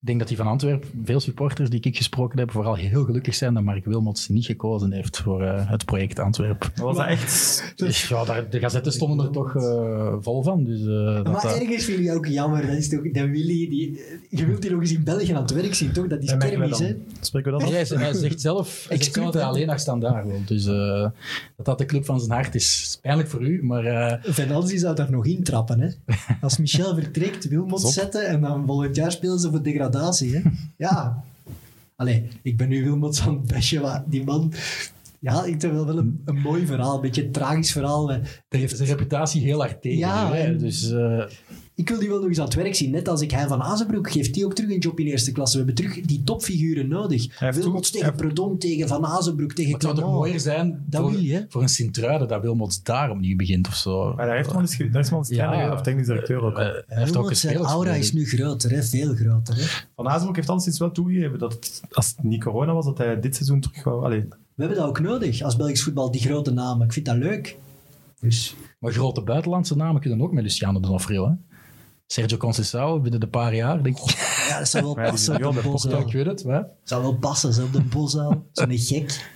[0.03, 3.35] Ik denk dat die van Antwerpen, veel supporters die ik gesproken heb, vooral heel gelukkig
[3.35, 6.71] zijn dat Mark Wilmots niet gekozen heeft voor eh, het project Antwerpen.
[6.75, 7.73] Was dat echt...
[7.75, 10.63] Dus ja, daar, de gazetten stonden er toch eh, vol van.
[10.63, 10.85] Dus, eh,
[11.15, 12.67] dat, maar dat- ergens vind ik ook jammer.
[12.67, 15.51] Dat is toch, dat Willy, die, je wilt die nog eens in België aan het
[15.53, 16.07] werk zien, toch?
[16.07, 16.95] Dat is kermis, hè?
[17.21, 17.73] Spreken we dat af?
[17.89, 20.41] hij, hij zegt zelf, hij zegt zelf dat hij alleen naar standaard wil.
[20.45, 21.07] Dus eh,
[21.55, 22.99] dat dat de club van zijn hart is.
[23.01, 25.89] pijnlijk voor u, maar eh, Venanzi zou daar nog in trappen, hè?
[26.41, 27.91] Als Michel vertrekt, Wilmot Pas op.
[27.91, 30.41] zetten en dan volgend jaar spelen ze voor degradatie, hè?
[30.77, 31.23] Ja.
[31.95, 34.53] Allee, ik ben nu Wilmot het bashen, maar die man...
[35.19, 38.07] Ja, ik vind wel wel een, een mooi verhaal, een beetje een tragisch verhaal.
[38.07, 39.97] hij heeft zijn reputatie heel hard tegen.
[39.97, 40.55] Ja, hè.
[40.55, 41.23] Dus eh,
[41.75, 42.91] Ik wil die wel nog eens aan het werk zien.
[42.91, 45.57] Net als ik Hein van Azenbroek, geeft die ook terug een job in eerste klasse.
[45.57, 47.39] We hebben terug die topfiguren nodig.
[47.39, 51.01] heeft Wilmots tegen hij- Predom, tegen Van Azenbroek, tegen het zou toch mooier zijn Dat
[51.01, 54.13] voor, wil je, voor een Sint-Truiden dat Wilmots daar opnieuw begint of zo.
[54.15, 55.73] Maar daar heeft wel eens, daar is wel eens Ja.
[55.73, 56.57] of technisch directeur ook.
[56.57, 57.73] Eh, hij heeft ook Wilmots, zijn gespeeld.
[57.75, 58.83] aura is nu groter, hè?
[58.83, 59.55] veel groter.
[59.55, 59.63] Hè?
[59.95, 63.35] Van Azenbroek heeft alleszins wel toegegeven dat als het niet corona was, dat hij dit
[63.35, 64.03] seizoen terug wou...
[64.05, 64.19] Allee,
[64.55, 66.85] We hebben dat ook nodig als Belgisch voetbal, die grote namen.
[66.85, 67.57] Ik vind dat leuk.
[68.19, 71.27] Dus Maar grote buitenlandse namen kunnen ook met Luciano Donofrio.
[71.27, 71.33] Hè?
[72.07, 74.09] Sergio Conceição binnen de paar jaar, denk ik.
[74.49, 75.99] ja, dat zou wel Maar ja, passen op de Bosuil.
[75.99, 76.43] ik weet het.
[76.43, 76.61] Hè?
[76.83, 78.47] zou wel passen, zo op de Bosuil.
[78.51, 79.31] Zo'n gek.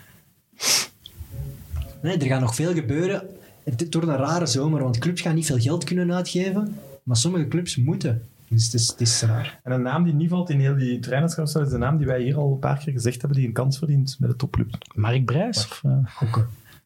[2.01, 3.28] Nee, er gaat nog veel gebeuren.
[3.63, 6.76] Het wordt een rare zomer, want clubs gaan niet veel geld kunnen uitgeven.
[7.03, 8.22] Maar sommige clubs moeten.
[8.47, 9.59] Dus het is, het is raar.
[9.63, 12.22] En een naam die niet valt in heel die trainerscarousel is de naam die wij
[12.22, 14.78] hier al een paar keer gezegd hebben, die een kans verdient bij de topclub.
[14.95, 15.57] Mark Brijs?
[15.57, 15.91] Of, eh,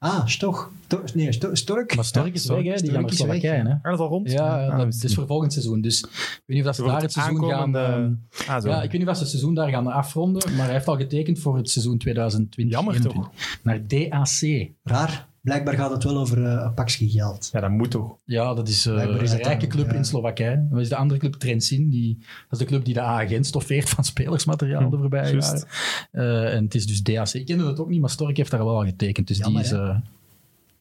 [0.03, 0.71] Ah, Stoch.
[0.85, 1.95] Sto- nee, Sto- Stork.
[1.95, 2.63] Maar Stork is weg, hè?
[2.63, 3.63] die gaan naar Stork is weg, Slowakije.
[3.63, 3.73] Hè?
[3.73, 4.31] Ah, dat is al rond?
[4.31, 5.81] Ja, Ah, dat is voor volgend seizoen.
[5.81, 6.07] Dus ik
[6.45, 7.75] weet niet of dat ze daar het seizoen gaan...
[7.75, 8.11] ehm,
[8.47, 8.69] Ah, zo.
[8.69, 10.97] ja, ik weet niet of ze het seizoen daar gaan afronden, maar hij heeft al
[10.97, 13.29] getekend voor het seizoen 2020 Jammer toch?
[13.63, 14.69] Naar DAC.
[14.83, 15.27] Raar.
[15.41, 17.49] Blijkbaar gaat het wel over eh, een pakje geld.
[17.51, 18.17] Ja, dat moet toch.
[18.23, 19.93] Ja, dat is eh, is een dat rijke club ja.
[19.93, 20.67] in Slowakije.
[20.71, 21.89] Dat is de andere club Trentin.
[21.89, 25.63] Die, dat is de club die de A-agent stoffeert van spelersmateriaal de voorbije jaren.
[26.11, 27.27] Eh, en het is dus DAC.
[27.33, 29.27] Ik kende het ook niet, maar Stork heeft daar wel al getekend.
[29.27, 29.77] Dus Jammer, die is...
[29.77, 29.97] eh,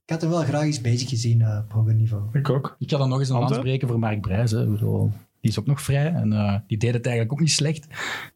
[0.05, 2.23] Ik had hem wel graag eens bezig gezien eh, op hoger niveau.
[2.33, 2.77] Ik ook.
[2.79, 3.67] ik ga dan nog eens een hand Antwerp?
[3.67, 4.51] spreken voor Mark Brijs.
[4.51, 4.63] Hè.
[4.63, 7.51] Ik bedoel, die is ook nog vrij en eh, die deed het eigenlijk ook niet
[7.51, 7.87] slecht.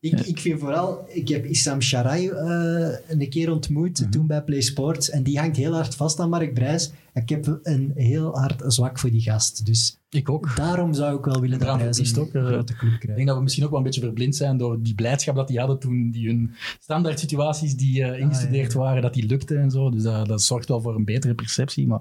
[0.01, 4.11] Ik, ik vind vooral, ik heb Issam Sharai eh, een keer ontmoet, Mhm.
[4.11, 6.93] toen bij Play Sports, en die hangt heel hard vast aan Mark Brijs.
[7.15, 9.67] Ik heb een heel hard zwak voor die gast.
[9.67, 10.57] Dus Ik ook.
[10.57, 13.17] daarom zou ik wel willen dat hij een ook, eh, grote club Ik krijgt.
[13.17, 15.59] denk dat we misschien ook wel een beetje verblind zijn door die blijdschap dat die
[15.59, 16.51] hadden toen die hun
[16.81, 19.91] standaard situaties die eh, ingestudeerd ja, waren, dat die lukte en zo.
[19.91, 21.87] Dus dat, dat zorgt wel voor een betere perceptie.
[21.87, 22.01] Maar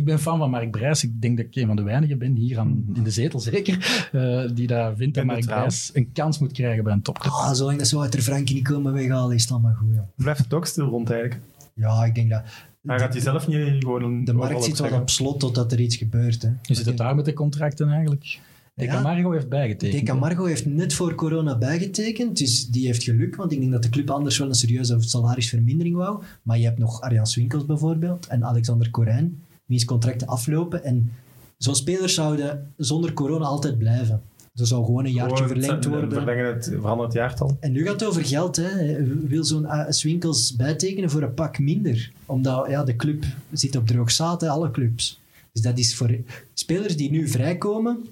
[0.00, 1.04] ik ben fan van Mark Brijs.
[1.04, 4.08] Ik denk dat ik een van de weinigen ben, hier aan, in de zetel zeker,
[4.12, 5.44] eh, die daar vindt dat Mark.
[5.44, 7.32] Brijs een kans moet krijgen bij een topclub.
[7.32, 9.94] Ah, zolang dat ze Wouter Frankie niet komen weghalen, is het allemaal goed.
[9.94, 11.40] Ja, Blijft het ook stil rond eigenlijk.
[11.74, 12.42] ja ik denk dat...
[12.80, 15.80] Maar gaat hij zelf niet gewoon een De markt zit wel op slot totdat er
[15.80, 16.42] iets gebeurt.
[16.42, 16.48] Hè.
[16.48, 18.38] Hoe zit het daar met de contracten eigenlijk?
[18.74, 18.92] De Ja.
[18.92, 20.06] Camargo heeft bijgetekend.
[20.06, 23.82] De Camargo heeft net voor corona bijgetekend, dus die heeft geluk, want ik denk dat
[23.82, 26.22] de club anders wel een serieuze salarisvermindering wou.
[26.42, 30.84] Maar je hebt nog Arjan Swinkels bijvoorbeeld en Alexander Corijn, wiens contracten aflopen.
[30.84, 31.12] En
[31.56, 34.22] zo'n spelers zouden zonder corona altijd blijven.
[34.54, 36.12] Er zou gewoon een jaartje verlengd worden.
[36.12, 37.56] Verlengen het, veranderen het jaartal.
[37.60, 38.56] En nu gaat het over geld.
[38.56, 39.02] Hè.
[39.26, 42.12] Wil zo'n Swinkels bijtekenen voor een pak minder?
[42.26, 45.19] Omdat ja, de club zit op droog zaad, hè, alle clubs.
[45.52, 46.10] Dus dat is voor
[46.54, 48.04] spelers die nu vrijkomen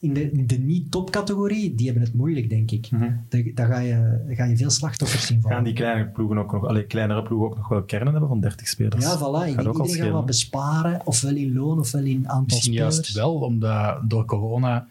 [0.00, 2.88] in de, in de niet-topcategorie, die hebben het moeilijk, denk ik.
[3.28, 5.64] Daar, daar ga, je, daar ga je veel slachtoffers zien Gaan vallen.
[5.64, 8.68] die kleine ploegen ook nog, allee, kleinere ploegen ook nog wel kernen hebben van 30
[8.68, 9.04] spelers?
[9.04, 9.48] Ja, voilà.
[9.48, 12.72] Ik denk ook al iedereen gaat wat besparen, ofwel in loon, ofwel in aantal Misschien
[12.72, 12.94] spelers.
[12.96, 14.86] juist wel, omdat door corona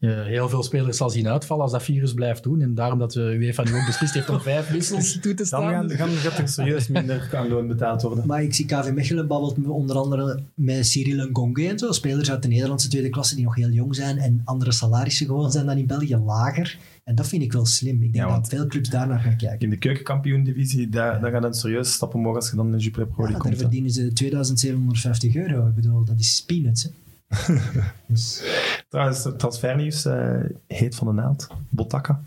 [0.00, 2.60] je heel veel spelers zal zien uitvallen als dat virus blijft doen.
[2.60, 5.46] En daarom dat de UEFA nu ook beslist heeft om vijf wissels toe te Dan
[5.46, 5.70] staan.
[5.70, 8.26] gaan, gaan, gaat er serieus minder loon betaald worden.
[8.26, 11.92] Maar ik zie KV Mechelen babbelt onder andere met Cyril Ngonge en zo.
[11.92, 15.50] Spelers uit de Nederlandse tweede klasse die nog heel jong zijn en andere salarissen gewoon
[15.50, 16.78] zijn dan in België lager.
[17.04, 17.94] En dat vind ik wel slim.
[18.02, 19.58] Ik denk Ja, dat veel clubs daar naar gaan kijken.
[19.60, 22.78] In de keukenkampioen-divisie, daar, daar gaat een serieus stap omhoog als je dan in de
[22.78, 23.54] Jupiler Pro Ja, League daar komt.
[23.54, 23.60] hè.
[23.60, 25.66] verdienen ze 2750 euro.
[25.68, 26.82] Ik bedoel, dat is peanuts.
[26.82, 26.90] Hè.
[28.08, 28.42] dus,
[28.90, 30.36] Trouwens, het transfernieuws eh,
[30.66, 31.48] heet van de naald.
[31.68, 32.20] Botakka.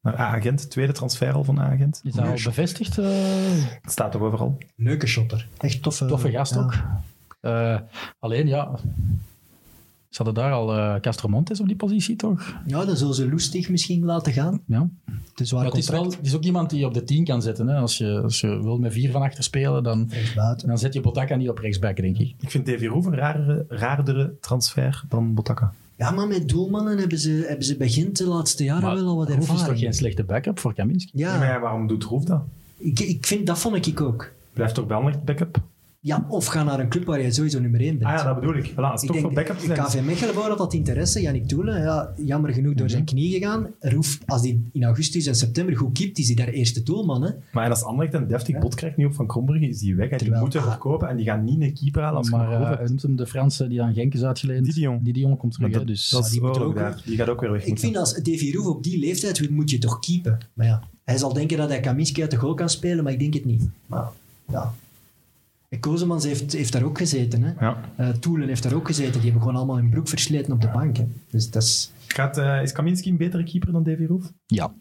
[0.00, 2.00] Naar A-agent, tweede transfer al van A-agent.
[2.04, 2.98] Is dat al bevestigd?
[2.98, 3.06] eh,
[3.82, 4.58] Het staat toch overal.
[4.76, 5.48] leuke shotter.
[5.58, 6.60] Echt toffe, toffe gast ja.
[6.60, 6.74] ook.
[7.40, 7.78] Eh,
[8.18, 8.70] alleen, ja...
[10.08, 12.54] Ze hadden daar al eh Castromontes op die positie, toch?
[12.66, 14.60] Ja, dan zullen ze Loestig misschien laten gaan.
[14.66, 14.88] Ja.
[15.30, 16.22] Het is waar Maar het, is wel, contract.
[16.22, 17.66] het is ook iemand die je op de 10 kan zetten.
[17.68, 17.76] Hè.
[17.76, 20.10] Als, je, als je wil met vier van achter spelen, dan,
[20.66, 22.34] dan zet je Botaka niet op rechtsback, denk ik.
[22.40, 25.72] Ik vind Davy Roef een rarere, raardere transfer dan Botakka.
[25.96, 29.06] Ja, maar met doelmannen hebben ze, hebben ze bij Gent de laatste jaren Maar wel
[29.06, 29.78] al wat Roef is toch ervaring.
[29.80, 31.10] geen slechte backup voor Kaminski?
[31.14, 31.32] Ja.
[31.32, 32.42] Ja, maar waarom doet Roef dat?
[32.76, 34.32] ik, ik vind, dat vond ik ook.
[34.52, 35.62] Blijft toch wel een backup?
[36.04, 38.10] Ja, of ga naar een club waar je sowieso nummer 1 bent.
[38.10, 38.70] Ah ja, dat bedoel ik.
[38.70, 39.86] Voilà, ik toch voor denk, backup.
[39.86, 41.20] KV Mechelen wou dat dat interesse.
[41.20, 43.66] Yannick Toelen, ja, jammer genoeg door zijn knie gegaan.
[43.80, 47.22] Roef, als hij in augustus en september goed keept, is hij daar eerste doelman.
[47.22, 47.30] Hè.
[47.52, 50.04] Maar en als Anderlecht een deftig bod krijgt nu op Van Krombrugge, is die weg.
[50.04, 50.66] En die Terwijl- moeten ah.
[50.66, 53.94] verkopen en die gaan niet een keeper halen Maar eh, hem de Franse die aan
[53.94, 54.64] Genk is uitgeleend?
[54.64, 55.00] Didion.
[55.02, 56.10] Didion komt terug, dat, dus...
[56.10, 57.02] dat die ook daar.
[57.04, 57.84] Die gaat ook weer weg Ik moeten.
[57.84, 60.38] vind als Davy Roef op die leeftijd moet je toch keepen.
[60.54, 63.18] Maar ja, hij zal denken dat hij Kaminski uit de goal kan spelen, maar ik
[63.18, 63.68] denk het niet.
[63.86, 64.04] Maar
[64.50, 64.74] ja.
[65.80, 67.42] Kozemans heeft, heeft daar ook gezeten.
[67.42, 67.52] Hè.
[67.66, 67.80] Ja.
[67.96, 69.12] Eh, Toelen heeft daar ook gezeten.
[69.12, 70.96] Die hebben gewoon allemaal hun broek versleten op de bank.
[70.96, 71.06] Hè.
[71.30, 74.32] Dus dat is Gaat, eh, is Kaminski een betere keeper dan Davy Roef?
[74.46, 74.72] Ja,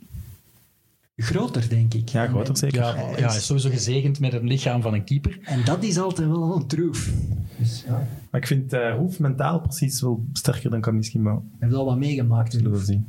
[1.15, 2.09] groter, denk ik.
[2.09, 2.79] Ja, groter zeker.
[2.79, 5.39] ja, ja, hij is sowieso gezegend met het lichaam van een keeper.
[5.43, 7.11] En dat is altijd wel een troef.
[7.57, 11.19] Dus ja, Maar ik vind eh Roef mentaal precies wel sterker dan Kaminski.
[11.19, 12.53] Maar we hij heeft al wat meegemaakt.
[12.53, 13.07] zullen we zien.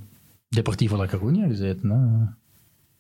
[0.48, 2.24] Deportivo La Coruña gezeten, hè.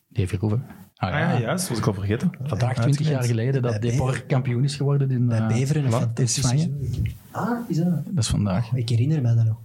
[0.08, 0.64] Davy Roeven.
[1.12, 1.68] Ah, Ah ja, juist.
[1.68, 2.30] was ik al vergeten.
[2.42, 6.18] Vandaag, 20 jaar geleden, dat Depor kampioen is geworden in, Bij eh, Beveren wat?
[6.18, 6.70] In Spanje.
[7.30, 7.86] Ah, is dat?
[8.04, 8.72] Dat is vandaag.
[8.72, 9.56] Ik herinner me dat nog.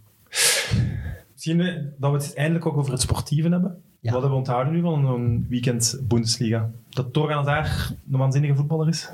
[1.34, 3.82] Misschien eh, dat we het eindelijk ook over het sportieve hebben.
[4.00, 4.12] Ja.
[4.12, 6.70] Wat hebben we onthouden nu van een weekend Bundesliga?
[6.90, 9.10] Dat Torgan daar een waanzinnige voetballer is.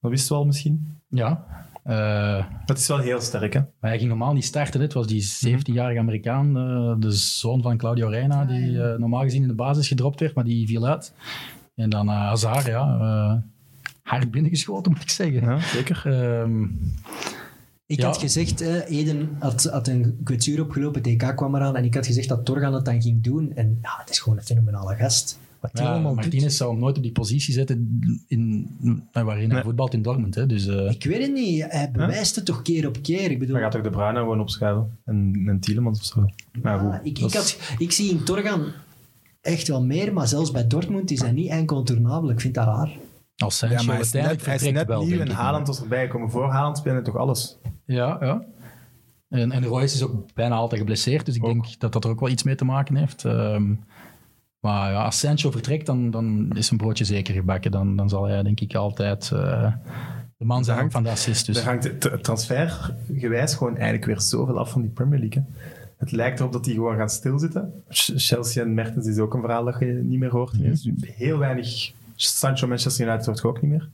[0.00, 0.96] Dat wisten we al misschien.
[1.08, 1.44] Ja.
[1.82, 3.60] Eh, Dat is wel heel sterk, hè?
[3.60, 4.80] maar hij ging normaal niet starten.
[4.80, 4.84] hè.
[4.86, 9.42] Het was die 17-jarige Amerikaan, eh, de zoon van Claudio Reina, die eh, normaal gezien
[9.42, 11.12] in de basis gedropt werd, maar die viel uit.
[11.74, 13.42] En dan eh Hazard, ja.
[14.02, 15.40] hard binnengeschoten, moet ik zeggen.
[15.42, 16.02] Ja, zeker.
[16.06, 16.62] Ehm,
[17.86, 18.06] Ik Ja.
[18.06, 22.06] had gezegd, eh, Eden had, had een kwetsuur opgelopen, TK kwam eraan en ik had
[22.06, 23.52] gezegd dat Torgan het dan ging doen.
[23.54, 25.38] En ja, het is gewoon een fenomenale gast.
[25.62, 28.70] Wat hij ja, allemaal Martinez zou hem nooit op die positie zetten in,
[29.12, 29.62] eh, waarin hij Nee.
[29.62, 30.34] voetbalt in Dortmund.
[30.34, 30.46] Hè.
[30.46, 30.90] Dus, eh.
[30.90, 33.30] Ik weet het niet, hij bewijst het toch keer op keer.
[33.30, 34.98] Ik bedoel, Dan gaat toch de Bruyne gewoon opschuiven.
[35.04, 36.26] En, en Tielemans of zo.
[36.62, 38.64] Maar goed, ik, ik, is- had, ik zie in Torgan
[39.40, 42.30] echt wel meer, maar zelfs bij Dortmund is hij niet incontournabel.
[42.30, 42.90] Ik vind dat raar.
[43.36, 45.30] als Sancho Ja, maar hij is net, hij is net wel, nieuw en.
[45.30, 46.30] Haaland was erbij gekomen.
[46.30, 47.56] Voor Haaland speelde hij toch alles.
[47.84, 48.44] Ja, ja.
[49.28, 51.52] En, en Royce is ook bijna altijd geblesseerd, dus ik Ook.
[51.52, 53.24] denk dat dat er ook wel iets mee te maken heeft.
[53.24, 53.72] Ehm,
[54.62, 57.70] maar ja, als Sancho vertrekt, dan, dan is een broodje zeker gebakken.
[57.70, 59.72] Dan, dan zal hij denk ik altijd eh,
[60.36, 61.46] de man zijn hangt- van de assist.
[61.46, 61.56] Dus.
[61.58, 65.42] Er hangt het transfergewijs gewoon eigenlijk weer zoveel af van die Premier League.
[65.42, 65.60] hè.
[65.96, 67.72] Het lijkt erop dat die gewoon gaan stilzitten.
[67.88, 70.52] Ch- Chelsea en Mertens is ook een verhaal dat je niet meer hoort.
[70.52, 70.88] ineens.
[71.00, 71.92] Heel weinig.
[72.14, 73.88] Sancho Manchester United je ook niet meer.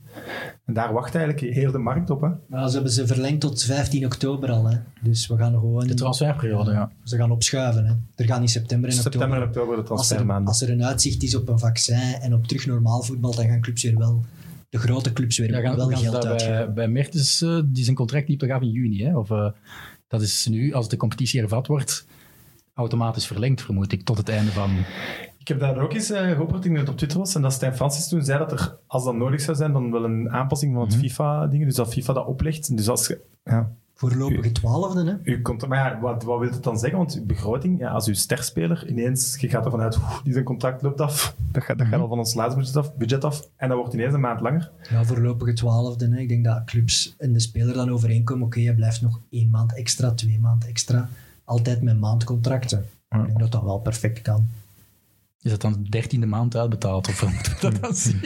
[0.65, 2.21] En daar wacht eigenlijk heel de markt op.
[2.21, 2.27] Hè.
[2.47, 4.69] Maar ze hebben ze verlengd tot 15 oktober al.
[4.69, 4.77] Hè.
[5.01, 5.87] Dus we gaan gewoon...
[5.87, 6.91] De transferperiode, ja.
[7.03, 7.85] Ze gaan opschuiven.
[7.85, 7.93] Hè.
[8.15, 9.67] Er gaan in september en September en oktober...
[9.67, 10.47] oktober de Als er, transfermaanden.
[10.47, 13.61] als er een uitzicht is op een vaccin en op terug normaal voetbal, dan gaan
[13.61, 14.25] clubs weer wel...
[14.69, 16.55] De grote clubs weer Ja, gaan, wel gaan geld uitgeven.
[16.55, 19.03] bij, bij Mertens, eh, die zijn contract liep toch af in juni.
[19.03, 19.17] Hè?
[19.17, 19.51] Of, eh,
[20.07, 22.05] dat is nu, als de competitie hervat wordt,
[22.73, 24.71] automatisch verlengd, vermoed ik, tot het einde van...
[25.49, 27.41] Ik heb daar ook eens uh, gehoord, ik denk dat het op Twitter was, en
[27.41, 30.29] dat Stijn Francis toen zei dat er, als dat nodig zou zijn, dan wel een
[30.31, 30.99] aanpassing van het Mhm.
[31.01, 32.77] FIFA-ding, dus dat FIFA dat oplegt.
[32.77, 33.21] Dus als je...
[33.43, 35.31] Ja, Voorlopige twaalfde, hè.
[35.31, 36.97] u komt, maar ja, wat, wat wil het dan zeggen?
[36.97, 40.45] Want uw begroting, ja, als uw sterspeler ineens, je gaat ervan uit, oeh, die zijn
[40.45, 42.37] contract loopt af, dat gaat, dat gaat al van ons
[42.75, 44.71] af, budget af, en dat wordt ineens een maand langer.
[44.89, 46.07] Ja, voorlopige twaalfde.
[46.09, 46.17] Hè.
[46.17, 48.45] Ik denk dat clubs en de speler dan overeenkomen.
[48.45, 51.09] Oké, je blijft nog één maand extra, twee maand extra.
[51.43, 52.85] Altijd met maandcontracten.
[53.09, 53.17] Ja.
[53.19, 54.47] Ik denk dat dat wel perfect kan.
[55.41, 57.07] Is dat dan de dertiende maand uitbetaald?
[57.07, 58.21] Of hoe moeten we dat dan zien?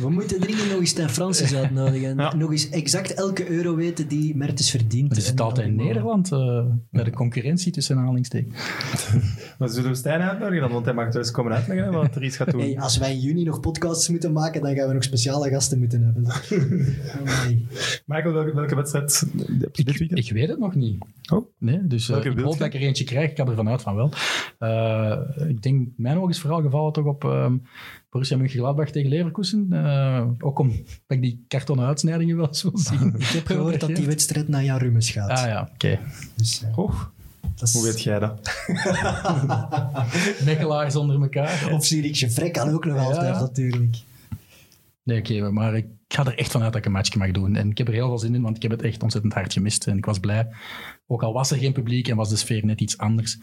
[0.00, 2.16] We moeten dringend nog eens Stijn Francis uitnodigen.
[2.16, 2.34] Ja.
[2.34, 5.06] nog eens exact elke euro weten die Mertens verdient.
[5.08, 8.54] Maar die zit En altijd in Nederland, eh, bij de concurrentie tussen aanhalingstekens.
[9.58, 10.72] Maar zullen we Stijn uitnodigen dan?
[10.72, 12.60] Want hij mag dus komen uitleggen wat er iets gaat doen.
[12.60, 15.78] Hey, als wij in juni nog podcasts moeten maken, dan gaan we nog speciale gasten
[15.78, 16.24] moeten hebben.
[17.18, 17.66] Amai.
[18.06, 19.24] Michael, welke, welke wedstrijd
[19.60, 20.18] heb je dit weekend?
[20.18, 21.04] Ik weet het nog niet.
[21.32, 21.46] Oh.
[21.58, 23.30] Nee, dus eh, Welke ik hoop dat ik er eentje krijg.
[23.30, 24.12] Ik ga ervan uit van wel.
[24.58, 27.54] Eh, ik denk, mijn oog is vooral gevallen toch op ehm
[28.16, 29.66] Borussia Mönchengladbach tegen Leverkusen.
[29.72, 30.76] Eh, ook omdat
[31.08, 33.14] ik die kartonnen uitsnijdingen wel eens wil zien.
[33.18, 35.30] Ik heb gehoord dat die wedstrijd naar Jan Rummes gaat.
[35.30, 35.98] Ah ja, oké.
[36.36, 36.76] Dus, eh,
[37.56, 38.50] dat is- hoe weet jij dat?
[40.44, 41.72] Mechelaars onder elkaar.
[41.72, 43.02] Of Zurich Gevrek kan ook nog Ja.
[43.02, 43.96] altijd, natuurlijk.
[45.02, 47.56] Nee, oké, maar ik ga er echt vanuit dat ik een matchje mag doen.
[47.56, 49.52] En ik heb er heel veel zin in, want ik heb het echt ontzettend hard
[49.52, 49.86] gemist.
[49.86, 50.46] En ik was blij,
[51.06, 53.38] ook al was er geen publiek en was de sfeer net iets anders,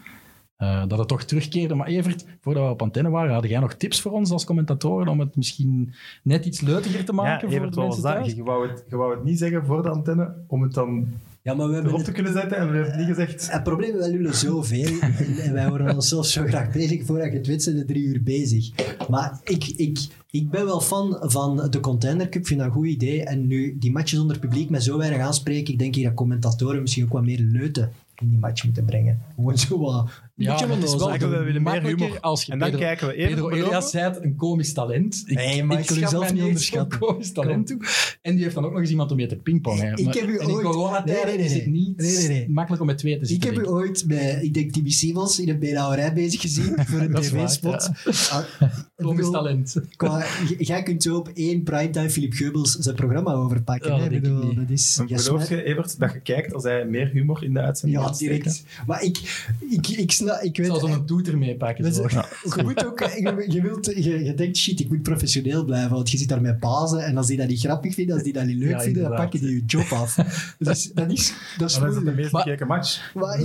[0.56, 1.74] eh, dat het toch terugkeerde.
[1.74, 5.08] Maar Evert, voordat we op antenne waren, had jij nog tips voor ons als commentatoren
[5.08, 8.32] om het misschien net iets leutiger te Ja, maken voor Evert, de mensen thuis?
[8.32, 11.06] Je wou, het, je wou het niet zeggen voor de antenne, om het dan
[11.42, 13.52] Ja, maar we hebben erop het, te kunnen zetten en we hebben het niet gezegd.
[13.52, 17.04] het probleem, wij lullen zoveel en, en wij worden onszelf zo graag bezig.
[17.04, 18.70] Voordat je het weet, zijn we drie uur bezig.
[19.08, 19.98] Maar ik, ik,
[20.30, 22.40] ik ben wel fan van de Container Cup.
[22.40, 23.24] Ik vind dat een goed idee.
[23.24, 26.80] En nu die matches onder publiek met zo weinig aanspreken, ik denk hier dat commentatoren
[26.80, 29.22] misschien ook wat meer leuten in die match moeten brengen.
[29.34, 30.10] Gewoon zo wat...
[30.36, 32.20] Ja, maar het is wel we willen meer humor.
[32.20, 33.48] als je En dan Pedro, kijken we even Pedro.
[33.50, 35.22] Elias zei het, een komisch talent.
[35.26, 36.98] Ik, Nee, maar ik schat zelf niet onderschatten.
[36.98, 37.78] komisch talent toe.
[38.22, 39.96] En die heeft dan ook nog eens iemand om mee te pingpongen.
[39.96, 41.72] Ik heb u in ooit- Nee, nee, nee, is het nee.
[41.74, 42.48] niet Nee, nee, nee.
[42.50, 43.54] makkelijk om met twee te Ik zitten.
[43.54, 47.12] heb u ooit bij, ik denk, Tibi Simons in een beenhouwerij bezig gezien voor een
[47.12, 47.90] Dat tv-spot.
[48.30, 48.68] Ah, ik
[49.04, 49.76] Komisch bedoel, talent.
[50.58, 53.90] Jij kunt zo op één primetime Philip Geubels zijn programma overpakken.
[53.96, 54.04] Ja, hè?
[54.04, 57.52] dat ik dat is, Beloof je, Evert, dat je kijkt als hij meer humor in
[57.52, 58.64] de uitzending Ja, direct.
[58.86, 59.86] Maar ik, ik,
[60.42, 60.66] ik, weet...
[60.66, 61.94] zal zo'n toeter meepakken.
[61.94, 62.04] zo.
[62.04, 62.12] is-
[62.56, 66.10] Je, moet ook, je, je, wilt, je, je denkt, shit, ik moet professioneel blijven, want
[66.10, 68.44] je zit daar met pazen en als die dat niet grappig vinden, als die dat
[68.46, 70.14] niet leuk Ja, vinden, dan pakken die je job af.
[70.58, 72.16] Dus dat is, dat is Dan is het de moeilijk.
[72.16, 73.12] meest Maar- bekeken match.
[73.14, 73.40] Maar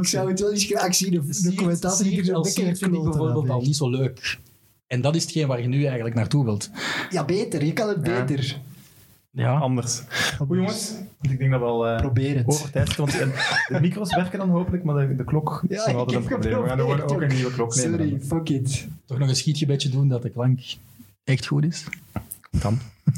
[0.00, 3.02] ik, zou het wel eens graag zien, de, de commentator die er een vind ik
[3.02, 4.38] bijvoorbeeld al niet zo leuk.
[4.86, 6.70] En dat is hetgeen waar je nu eigenlijk naartoe wilt.
[7.10, 7.64] Ja, beter.
[7.64, 8.24] Je kan het Ja.
[8.24, 8.60] beter.
[9.36, 9.58] Ja.
[9.58, 10.02] Anders.
[10.36, 12.46] Goed jongens, ik denk dat we al eh, Probeer het.
[12.46, 12.96] over tijd.
[12.96, 16.28] Want de, micro's werken dan hopelijk, maar de, de klok is Ja, nog altijd een
[16.28, 16.62] probleem.
[16.62, 17.98] We gaan gewoon ook een nieuwe klok nemen.
[17.98, 18.86] Sorry, fuck it.
[19.04, 20.60] Toch nog een schietgebedje doen dat de klank
[21.24, 21.84] echt goed is.
[22.60, 22.78] Kan.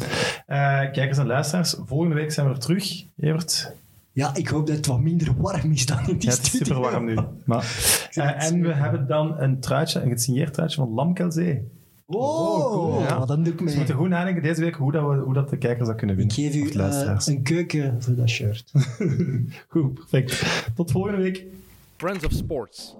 [0.46, 3.04] Eh, kijkers en luisteraars, volgende week zijn we er terug.
[3.16, 3.72] Evert,
[4.12, 6.50] Ja, ik hoop dat het wat minder warm is dan in die ja, het is
[6.56, 7.18] super warm nu.
[7.44, 7.64] Maar,
[8.14, 11.68] eh, en we hebben dan een truitje, een gesigneerd truitje van Lamkelzee.
[12.10, 13.00] Oh, cool.
[13.00, 13.76] Ja, dan doe ik Dus we mee.
[13.76, 16.30] moeten goed nadenken deze week hoe, dat we, hoe dat de kijkers dat kunnen Ik
[16.32, 16.52] winnen.
[16.52, 16.70] geef Of u
[17.28, 18.72] eh, een keuken voor dat shirt.
[19.68, 20.44] Goed, perfect.
[20.74, 21.44] Tot volgende week.
[21.96, 22.94] Friends of Sports.